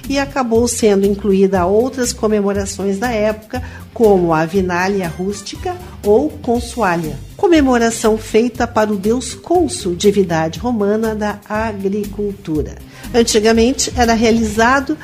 [0.09, 7.19] e acabou sendo incluída a outras comemorações da época, como a Vinália Rústica ou Consuália,
[7.37, 12.77] comemoração feita para o deus Cônsul, divindade romana da agricultura.
[13.15, 14.97] Antigamente era realizado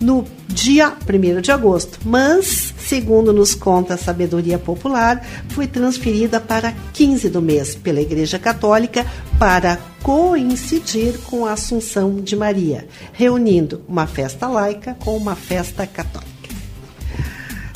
[0.00, 6.72] no dia 1 de agosto, mas, segundo nos conta a sabedoria popular, foi transferida para
[6.92, 9.04] 15 do mês pela Igreja Católica
[9.38, 16.28] para coincidir com a Assunção de Maria, reunindo uma festa laica com uma festa católica.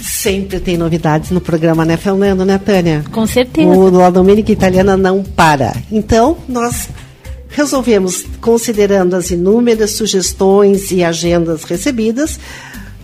[0.00, 3.04] Sempre tem novidades no programa, né, Fernando, né, Tânia?
[3.12, 3.68] Com certeza.
[3.68, 5.74] O La Domenica Italiana não para.
[5.90, 6.88] Então, nós
[7.52, 12.38] resolvemos, considerando as inúmeras sugestões e agendas recebidas,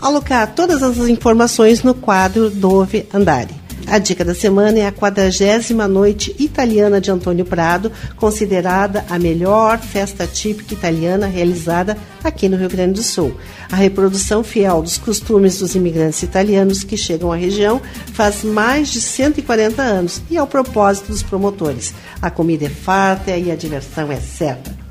[0.01, 3.58] alocar todas as informações no quadro Dove Andare.
[3.91, 9.79] A dica da semana é a quadragésima noite italiana de Antônio Prado, considerada a melhor
[9.79, 13.35] festa típica italiana realizada aqui no Rio Grande do Sul.
[13.73, 17.81] A reprodução fiel dos costumes dos imigrantes italianos que chegam à região
[18.13, 21.95] faz mais de 140 anos e ao propósito dos promotores.
[22.21, 24.88] A comida é farta e a diversão é certa.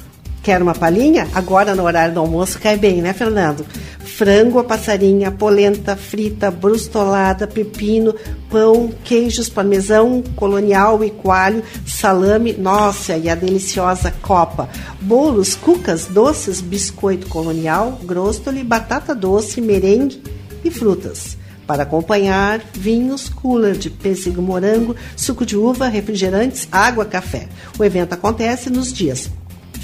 [0.48, 1.28] Quer uma palhinha?
[1.34, 3.66] Agora no horário do almoço cai bem, né, Fernando?
[4.00, 8.16] Frango a passarinha, polenta frita, brustolada, pepino,
[8.50, 14.70] pão, queijos parmesão, colonial e coalho, salame, nossa, e a deliciosa copa.
[15.02, 20.24] Bolos, cucas, doces, biscoito colonial, grostoli, batata doce, merengue
[20.64, 21.38] e frutas.
[21.68, 27.50] Para acompanhar, vinhos, cooler de pêssego morango, suco de uva, refrigerantes, água, café.
[27.78, 29.30] O evento acontece nos dias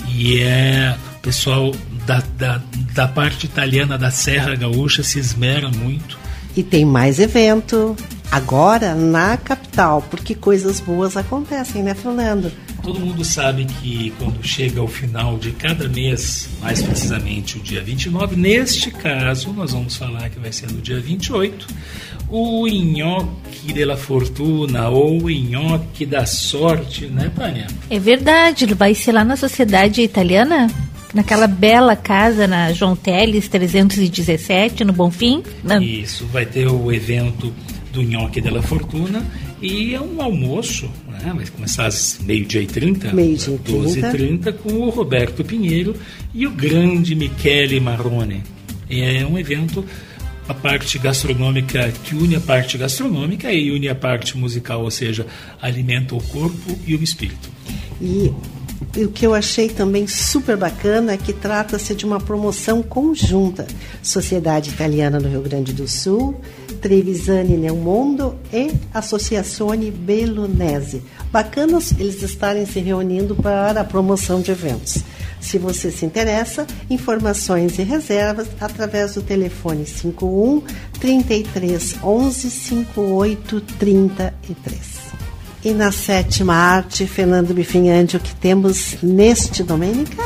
[0.09, 1.73] e é o pessoal
[2.07, 2.61] da, da,
[2.95, 6.19] da parte italiana da Serra Gaúcha se esmera muito.
[6.57, 7.97] E tem mais evento.
[8.31, 12.51] Agora na capital, porque coisas boas acontecem, né, Fernando?
[12.87, 17.83] Todo mundo sabe que quando chega ao final de cada mês, mais precisamente o dia
[17.83, 21.67] 29, neste caso nós vamos falar que vai ser no dia 28,
[22.31, 27.67] o nhoque della fortuna ou o nhoque da sorte, né, Tânia?
[27.91, 30.69] É verdade, vai ser lá na Sociedade Italiana,
[31.13, 35.43] naquela bela casa na João Teles 317, no Bonfim.
[35.65, 37.53] Na- Isso, vai ter o evento
[37.93, 39.27] do Nhoque della Fortuna
[39.67, 41.33] e é um almoço, né?
[41.35, 45.95] vai começar às meio-dia e 30, Meio-dia e 12 e 30, com o Roberto Pinheiro
[46.33, 48.43] e o grande Michele Marrone.
[48.89, 49.85] É um evento,
[50.49, 55.27] a parte gastronômica que une a parte gastronômica e une a parte musical, ou seja,
[55.61, 57.51] alimenta o corpo e o espírito.
[58.01, 58.33] E
[58.97, 63.67] o que eu achei também super bacana é que trata-se de uma promoção conjunta.
[64.03, 66.41] Sociedade Italiana do Rio Grande do Sul,
[66.81, 71.03] Trevisani Nel Mondo e Associazione Bellunese.
[71.31, 75.03] Bacana eles estarem se reunindo para a promoção de eventos.
[75.41, 80.63] Se você se interessa, informações e reservas através do telefone 51
[80.99, 85.06] 33 11 58 33.
[85.67, 90.23] E na sétima arte, Fernando Bifinhante, o que temos neste Domênica?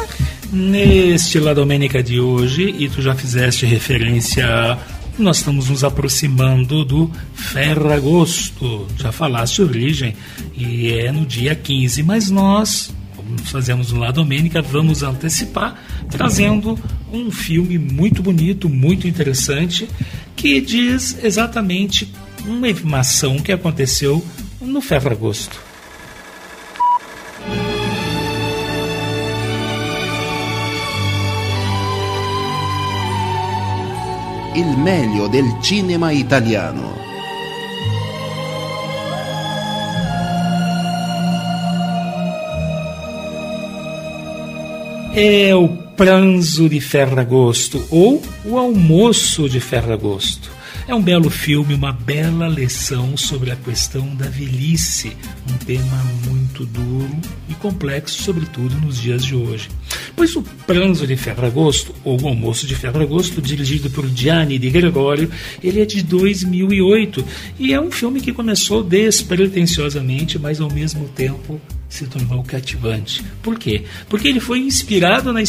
[0.52, 4.76] Neste La Domenica de hoje, e tu já fizeste referência,
[5.18, 8.86] nós estamos nos aproximando do Ferragosto.
[8.98, 10.14] Já falaste origem,
[10.54, 16.78] e é no dia 15, mas nós, como fazemos La Domenica, vamos antecipar, trazendo
[17.10, 19.88] um filme muito bonito, muito interessante,
[20.36, 22.12] que diz exatamente
[22.44, 24.22] uma ação que aconteceu
[24.60, 25.56] no Ferragosto.
[34.54, 37.00] Il meglio del cinema italiano.
[45.12, 50.59] é o Pranzo de Ferragosto ou o Almoço de Ferragosto.
[50.90, 55.16] É um belo filme, uma bela lição sobre a questão da velhice,
[55.48, 57.16] um tema muito duro
[57.48, 59.68] e complexo, sobretudo nos dias de hoje.
[60.16, 65.30] Pois o Pranzo de Ferragosto, ou o Almoço de Ferragosto, dirigido por Gianni de Gregório,
[65.62, 67.24] ele é de 2008
[67.56, 73.24] e é um filme que começou despretensiosamente, mas ao mesmo tempo se tornou cativante.
[73.40, 73.84] Por quê?
[74.08, 75.40] Porque ele foi inspirado na,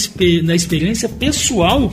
[0.43, 1.91] na experiência pessoal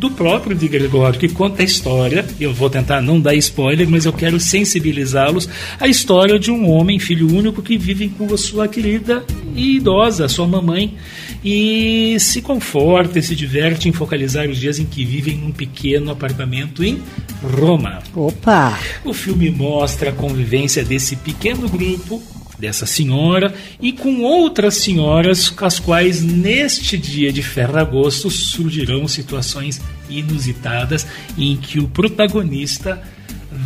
[0.00, 4.06] do próprio de Gregório, que conta a história, eu vou tentar não dar spoiler, mas
[4.06, 5.46] eu quero sensibilizá-los,
[5.78, 9.22] a história de um homem, filho único, que vive com a sua querida
[9.54, 10.96] e idosa, sua mamãe,
[11.44, 16.10] e se conforta e se diverte em focalizar os dias em que vivem num pequeno
[16.10, 17.02] apartamento em
[17.42, 17.98] Roma.
[18.14, 18.78] Opa!
[19.04, 22.22] O filme mostra a convivência desse pequeno grupo,
[22.60, 31.06] dessa senhora, e com outras senhoras, as quais neste dia de Ferragosto surgirão situações inusitadas
[31.38, 33.02] em que o protagonista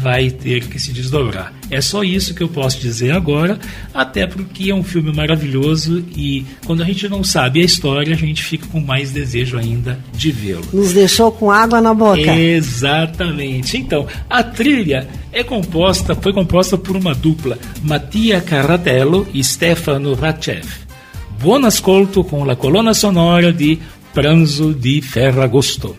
[0.04, 1.50] vai ter que se desdobrar.
[1.70, 3.58] É só isso que eu posso dizer agora,
[3.94, 8.16] até porque é um filme maravilhoso e quando a gente não sabe a história, a
[8.16, 10.62] gente fica com mais desejo ainda de vê-lo.
[10.74, 12.20] Nos deixou com água na boca.
[12.20, 13.78] Exatamente.
[13.78, 20.66] Então, a trilha é composta, foi composta por uma dupla, Mattia Carratello e Stefano Ratchev.
[21.40, 23.80] Buon ascolto com la colonna sonora di
[24.12, 25.96] Pranzo di Ferragosto.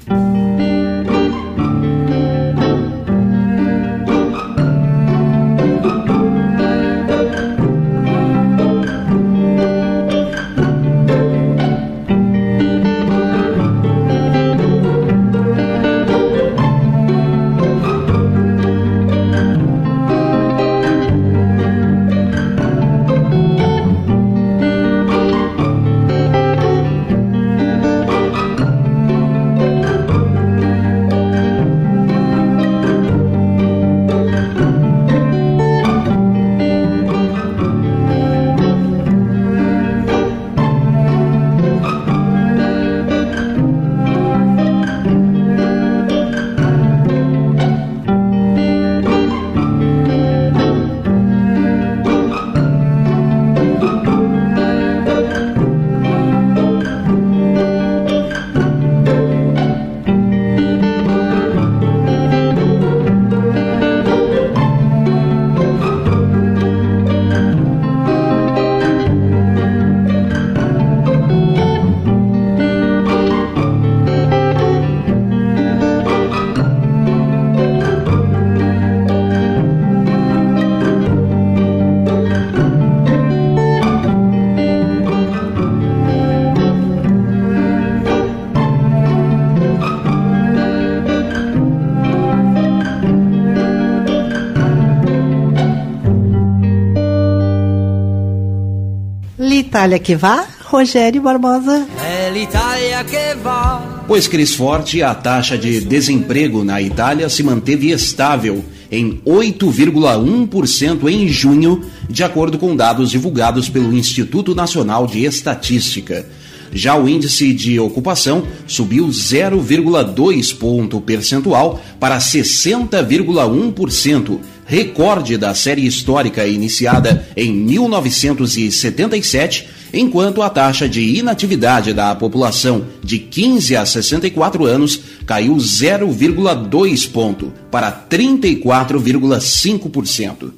[99.75, 101.85] Itália que vá, Rogério Barbosa.
[102.01, 104.03] È l'Italia che va.
[104.07, 111.27] Pois Cris Forte, a taxa de desemprego na Itália se manteve estável em 8,1% em
[111.27, 116.25] junho, de acordo com dados divulgados pelo Instituto Nacional de Estatística.
[116.71, 126.47] Já o índice de ocupação subiu 0,2 ponto percentual para 60,1%, recorde da série histórica
[126.47, 134.99] iniciada em 1977, enquanto a taxa de inatividade da população de 15 a 64 anos
[135.25, 140.51] caiu 0,2 ponto para 34,5%.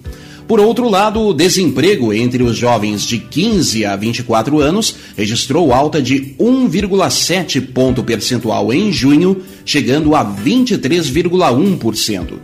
[0.48, 6.02] Por outro lado, o desemprego entre os jovens de 15 a 24 anos registrou alta
[6.02, 12.36] de 1,7 ponto percentual em junho, chegando a 23,1%.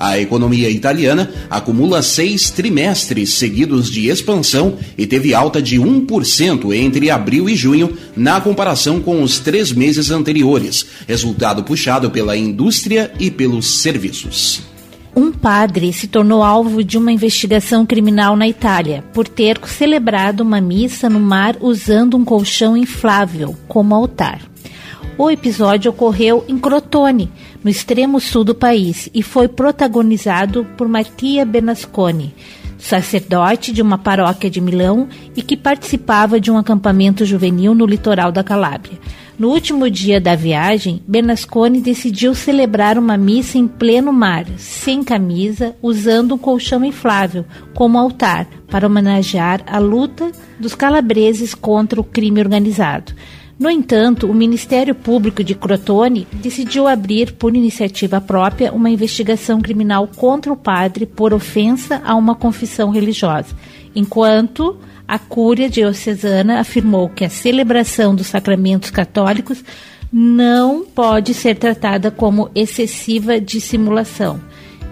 [0.00, 7.10] A economia italiana acumula seis trimestres seguidos de expansão e teve alta de 1% entre
[7.10, 13.30] abril e junho, na comparação com os três meses anteriores, resultado puxado pela indústria e
[13.30, 14.62] pelos serviços.
[15.14, 20.62] Um padre se tornou alvo de uma investigação criminal na Itália por ter celebrado uma
[20.62, 24.40] missa no mar usando um colchão inflável como altar.
[25.22, 27.30] O episódio ocorreu em Crotone,
[27.62, 32.34] no extremo sul do país, e foi protagonizado por Mattia Benasconi,
[32.78, 38.32] sacerdote de uma paróquia de Milão e que participava de um acampamento juvenil no litoral
[38.32, 38.98] da Calábria.
[39.38, 45.74] No último dia da viagem, Benasconi decidiu celebrar uma missa em pleno mar, sem camisa,
[45.80, 52.38] usando um colchão inflável como altar, para homenagear a luta dos calabreses contra o crime
[52.38, 53.14] organizado.
[53.60, 60.08] No entanto, o Ministério Público de Crotone decidiu abrir, por iniciativa própria, uma investigação criminal
[60.16, 63.54] contra o padre por ofensa a uma confissão religiosa,
[63.94, 69.62] enquanto a Cúria Diocesana afirmou que a celebração dos sacramentos católicos
[70.10, 74.40] não pode ser tratada como excessiva dissimulação.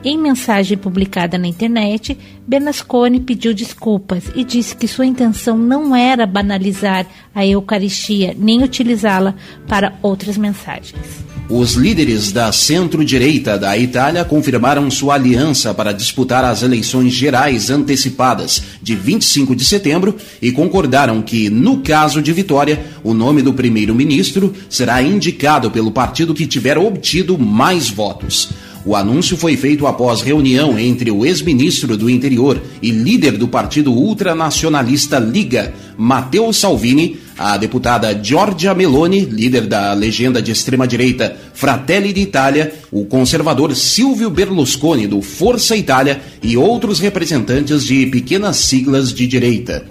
[0.05, 6.25] Em mensagem publicada na internet, Bernasconi pediu desculpas e disse que sua intenção não era
[6.25, 9.35] banalizar a Eucaristia nem utilizá-la
[9.67, 11.29] para outras mensagens.
[11.51, 18.63] Os líderes da centro-direita da Itália confirmaram sua aliança para disputar as eleições gerais antecipadas
[18.83, 24.55] de 25 de setembro e concordaram que, no caso de vitória, o nome do primeiro-ministro
[24.69, 28.51] será indicado pelo partido que tiver obtido mais votos.
[28.89, 33.93] O anúncio foi feito após reunião entre o ex-ministro do Interior e líder do partido
[33.93, 42.73] ultranacionalista Liga, Matteo Salvini, a deputada Giorgia Meloni, líder da legenda de extrema-direita Fratelli d'Italia,
[42.91, 49.85] o conservador Silvio Berlusconi, do Força Itália, e outros representantes de pequenas siglas de direita.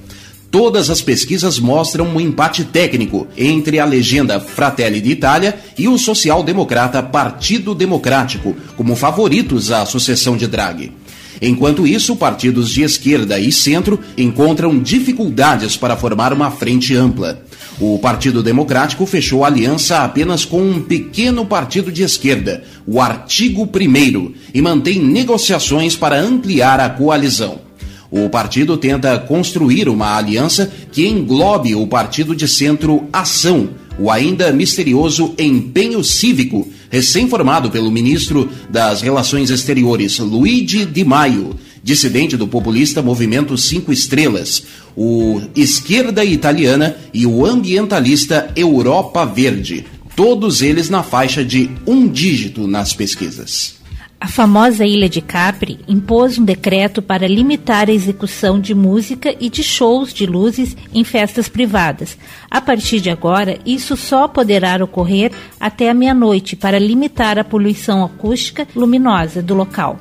[0.50, 7.04] Todas as pesquisas mostram um empate técnico entre a legenda Fratelli d'Italia e o social-democrata
[7.04, 10.93] Partido Democrático, como favoritos à sucessão de Draghi.
[11.41, 17.43] Enquanto isso, partidos de esquerda e centro encontram dificuldades para formar uma frente ampla.
[17.80, 24.34] O Partido Democrático fechou aliança apenas com um pequeno partido de esquerda, o Artigo I,
[24.54, 27.66] e mantém negociações para ampliar a coalizão.
[28.10, 34.51] O partido tenta construir uma aliança que englobe o partido de centro Ação, o ainda
[34.51, 43.01] misterioso Empenho Cívico, recém-formado pelo ministro das Relações Exteriores, Luigi Di Maio, dissidente do populista
[43.01, 44.64] Movimento Cinco Estrelas,
[44.95, 49.86] o Esquerda Italiana e o ambientalista Europa Verde,
[50.16, 53.76] todos eles na faixa de um dígito nas pesquisas.
[54.20, 59.47] A famosa Ilha de Capri impôs um decreto para limitar a execução de música e
[59.47, 62.18] de shows de luzes em festas privadas.
[62.49, 68.03] A partir de agora, isso só poderá ocorrer até a meia-noite para limitar a poluição
[68.03, 69.99] acústica luminosa do local.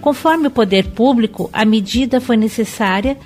[0.00, 3.18] Conforme o poder público, a medida foi necessária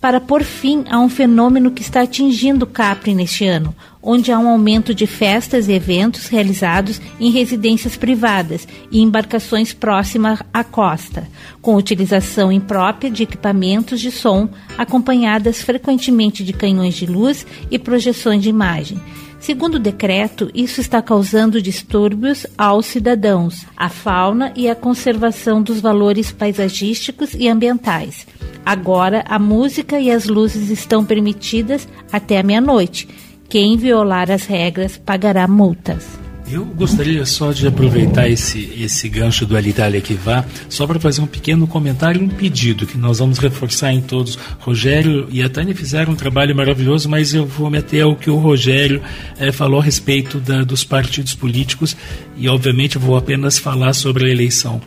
[0.00, 3.72] para pôr fim a um fenômeno que está atingindo Capri neste ano,
[4.04, 10.40] onde há um aumento de festas e eventos realizados em residências privadas e embarcações próximas
[10.52, 11.26] à costa,
[11.62, 18.42] com utilização imprópria de equipamentos de som, acompanhadas frequentemente de canhões de luz e projeções
[18.42, 19.00] de imagem.
[19.40, 25.80] Segundo o decreto, isso está causando distúrbios aos cidadãos, à fauna e à conservação dos
[25.80, 28.26] valores paisagísticos e ambientais.
[28.64, 33.06] Agora, a música e as luzes estão permitidas até a meia-noite.
[33.54, 36.18] Quem violar as regras pagará multas.
[36.50, 41.20] Eu gostaria só de aproveitar esse, esse gancho do Alitalia que vá, só para fazer
[41.20, 44.36] um pequeno comentário e um pedido que nós vamos reforçar em todos.
[44.58, 48.38] Rogério e a Tânia fizeram um trabalho maravilhoso, mas eu vou meter ao que o
[48.38, 49.00] Rogério
[49.38, 51.96] eh, falou a respeito da, dos partidos políticos
[52.36, 54.82] e, obviamente, vou apenas falar sobre a eleição.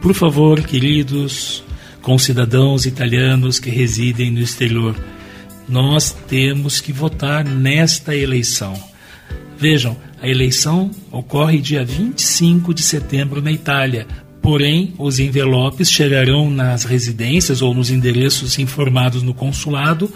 [0.00, 1.64] Por favor, queridos
[2.00, 4.94] concidadãos italianos que residem no exterior,
[5.68, 8.74] nós temos que votar nesta eleição.
[9.56, 14.06] Vejam, a eleição ocorre dia 25 de setembro na Itália.
[14.42, 20.12] Porém, os envelopes chegarão nas residências ou nos endereços informados no consulado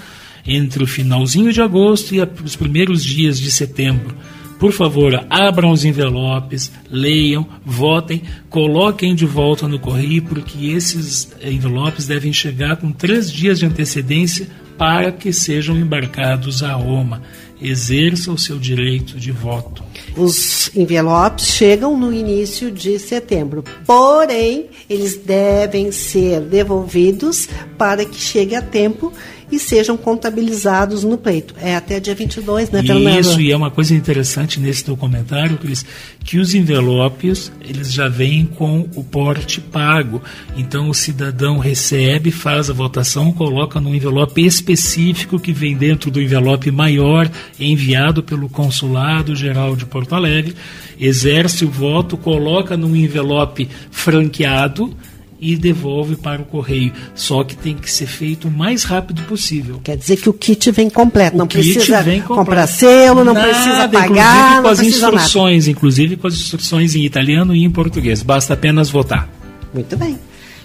[0.47, 4.15] entre o finalzinho de agosto e os primeiros dias de setembro.
[4.59, 12.07] Por favor, abram os envelopes, leiam, votem, coloquem de volta no correio, porque esses envelopes
[12.07, 14.49] devem chegar com três dias de antecedência
[14.79, 17.21] para que sejam embarcados a Roma.
[17.61, 19.83] Exerça o seu direito de voto.
[20.17, 28.55] Os envelopes chegam no início de setembro, porém, eles devem ser devolvidos para que chegue
[28.55, 29.13] a tempo
[29.51, 31.55] e sejam contabilizados no pleito.
[31.61, 33.21] É até dia 22, né, Fernando?
[33.21, 35.85] Isso, e é uma coisa interessante nesse documentário, Cris,
[36.25, 40.23] que os envelopes, eles já vêm com o porte pago.
[40.57, 46.21] Então o cidadão recebe, faz a votação, coloca num envelope específico que vem dentro do
[46.21, 50.55] envelope maior, enviado pelo Consulado Geral de Porto Alegre,
[51.01, 54.95] exerce o voto, coloca num envelope franqueado
[55.41, 56.93] e devolve para o correio.
[57.15, 59.81] Só que tem que ser feito o mais rápido possível.
[59.83, 62.41] Quer dizer que o kit vem completo, não kit precisa vem completo.
[62.41, 65.17] comprar selo, não Nada, precisa pagar, inclusive com não as precisa nada.
[65.17, 68.23] instruções, inclusive com as instruções em italiano e em português.
[68.23, 69.29] Basta apenas votar.
[69.73, 70.19] Muito bem.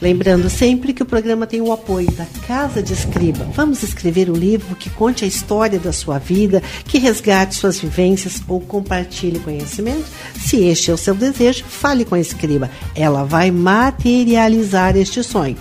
[0.03, 3.45] Lembrando sempre que o programa tem o apoio da Casa de Escriba.
[3.55, 8.41] Vamos escrever um livro que conte a história da sua vida, que resgate suas vivências
[8.45, 10.03] ou compartilhe conhecimento?
[10.37, 12.69] Se este é o seu desejo, fale com a Escriba.
[12.93, 15.55] Ela vai materializar este sonho.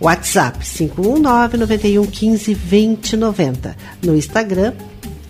[0.00, 3.76] WhatsApp 519 91 15 20 90.
[4.02, 4.72] No Instagram,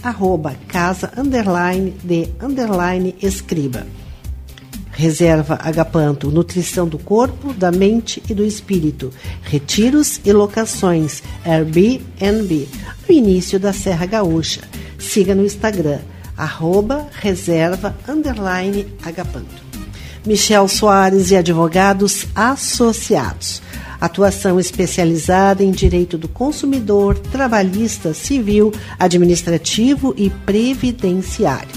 [0.04, 3.84] arroba casa underline de underline escriba.
[4.96, 9.12] Reserva Agapanto, nutrição do corpo, da mente e do espírito.
[9.42, 12.66] Retiros e locações, Airbnb,
[13.06, 14.62] no início da Serra Gaúcha.
[14.98, 15.98] Siga no Instagram,
[16.34, 19.66] arroba reserva underline Agapanto.
[20.24, 23.60] Michel Soares e advogados associados.
[24.00, 31.68] Atuação especializada em direito do consumidor, trabalhista, civil, administrativo e previdenciário.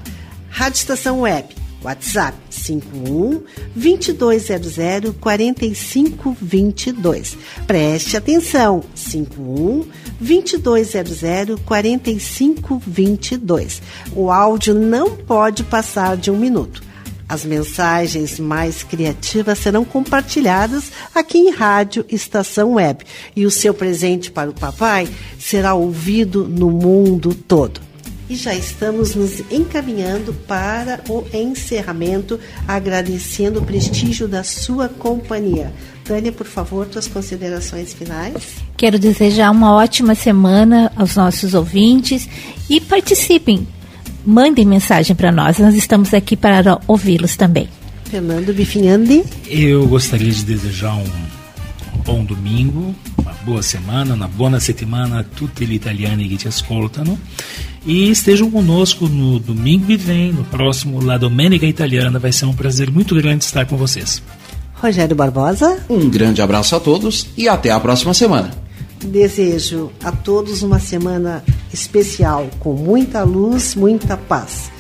[0.50, 3.44] Rádio Estação Web, WhatsApp 51
[3.76, 7.38] 2200 4522.
[7.68, 9.86] Preste atenção, 51
[10.20, 13.82] 2200 4522.
[14.16, 16.82] O áudio não pode passar de um minuto.
[17.28, 23.04] As mensagens mais criativas serão compartilhadas aqui em Rádio Estação Web
[23.36, 25.08] e o seu presente para o papai
[25.40, 27.93] será ouvido no mundo todo.
[28.34, 35.72] E já estamos nos encaminhando para o encerramento, agradecendo o prestígio da sua companhia.
[36.04, 38.34] Tânia, por favor, suas considerações finais.
[38.76, 42.28] Quero desejar uma ótima semana aos nossos ouvintes
[42.68, 43.68] e participem.
[44.26, 47.70] Mandem mensagem para nós, nós estamos aqui para ouvi-los também.
[48.06, 49.24] Fernando Bifinhandi.
[49.46, 51.43] Eu gostaria de desejar um
[52.04, 57.18] bom domingo, uma boa semana, una buona settimana a tutti gli italiani che ci ascoltano
[57.86, 62.20] e estejam conosco no domingo que vem, no próximo La Domenica Italiana.
[62.20, 64.22] Vai ser um prazer muito grande estar com vocês.
[64.74, 65.86] Rogério Barbosa.
[65.90, 68.52] Um grande abraço a todos e até a próxima semana.
[69.02, 71.44] Desejo a todos uma semana
[71.74, 74.73] especial, com muita luz, muita paz.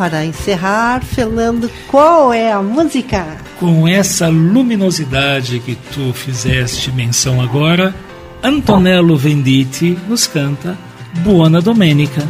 [0.00, 3.36] Para encerrar, Fernando, qual é a música?
[3.58, 7.94] Com essa luminosidade que tu fizeste menção agora,
[8.42, 10.74] Antonello Venditti nos canta
[11.18, 12.26] Buona Domenica.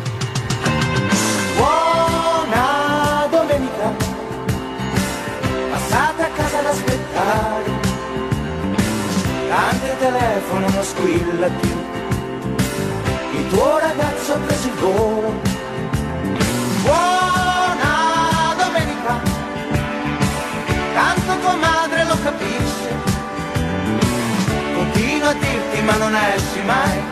[1.57, 3.95] Buona domenica,
[5.71, 7.71] passate a casa ad aspettare,
[9.49, 11.71] tanto il telefono non squilla più,
[13.39, 15.35] il tuo ragazzo ha preso il volo.
[16.83, 17.30] Buona
[22.21, 22.91] lo capisce,
[24.75, 27.03] continua a dirti ma non esci mai,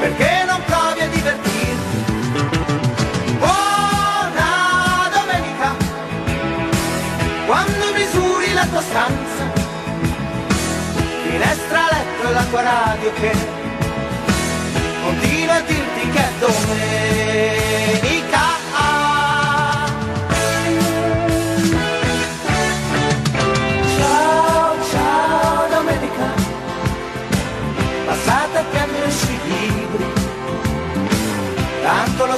[0.00, 2.04] perché non provi a divertirti.
[3.38, 5.74] Buona domenica,
[7.46, 9.44] quando misuri la tua stanza,
[11.24, 13.32] finestra letto e la tua radio che
[15.02, 18.15] continua a dirti che è domenica.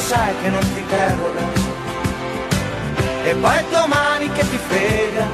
[0.09, 1.41] Sai che non ti interroga
[3.25, 5.27] e poi domani che ti frega.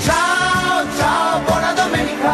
[0.00, 2.32] Ciao ciao buona domenica.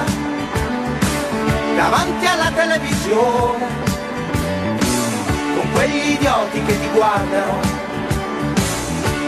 [1.76, 3.66] Davanti alla televisione.
[5.54, 7.60] Con quegli idioti che ti guardano.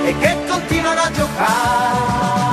[0.07, 2.44] E che continuano a giocare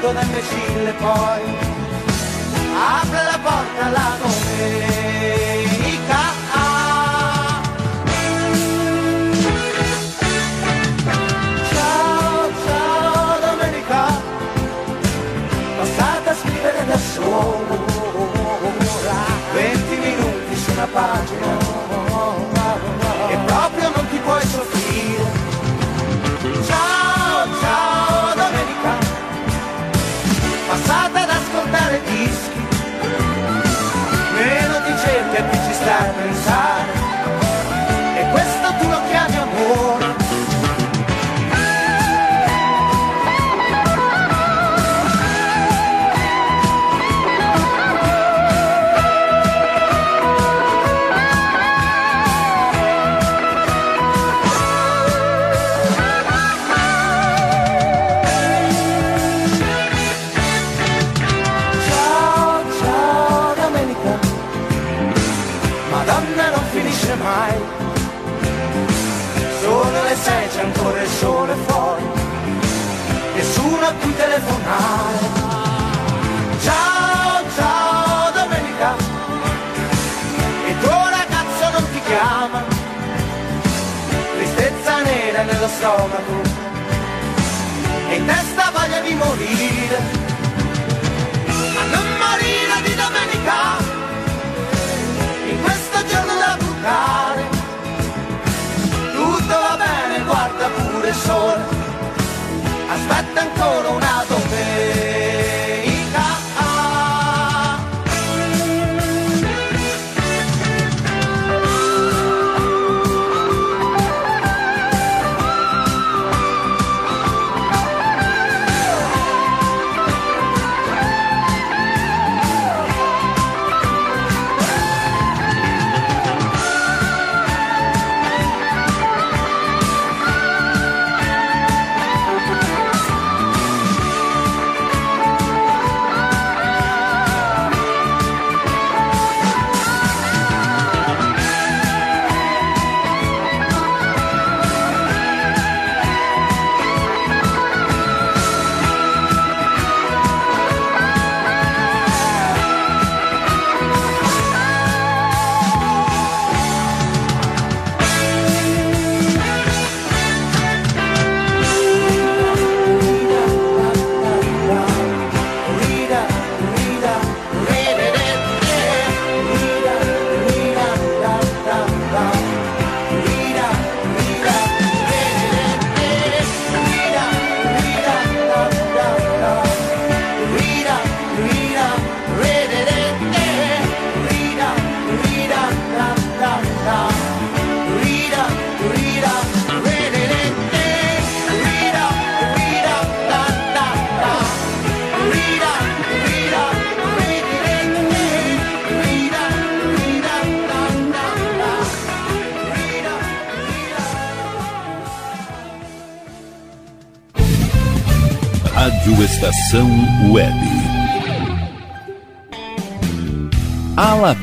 [0.00, 1.42] sguardo da imbecille poi
[2.74, 6.20] apre la porta alla domenica
[11.70, 14.06] ciao ciao domenica
[15.76, 17.89] passate a scrivere da solo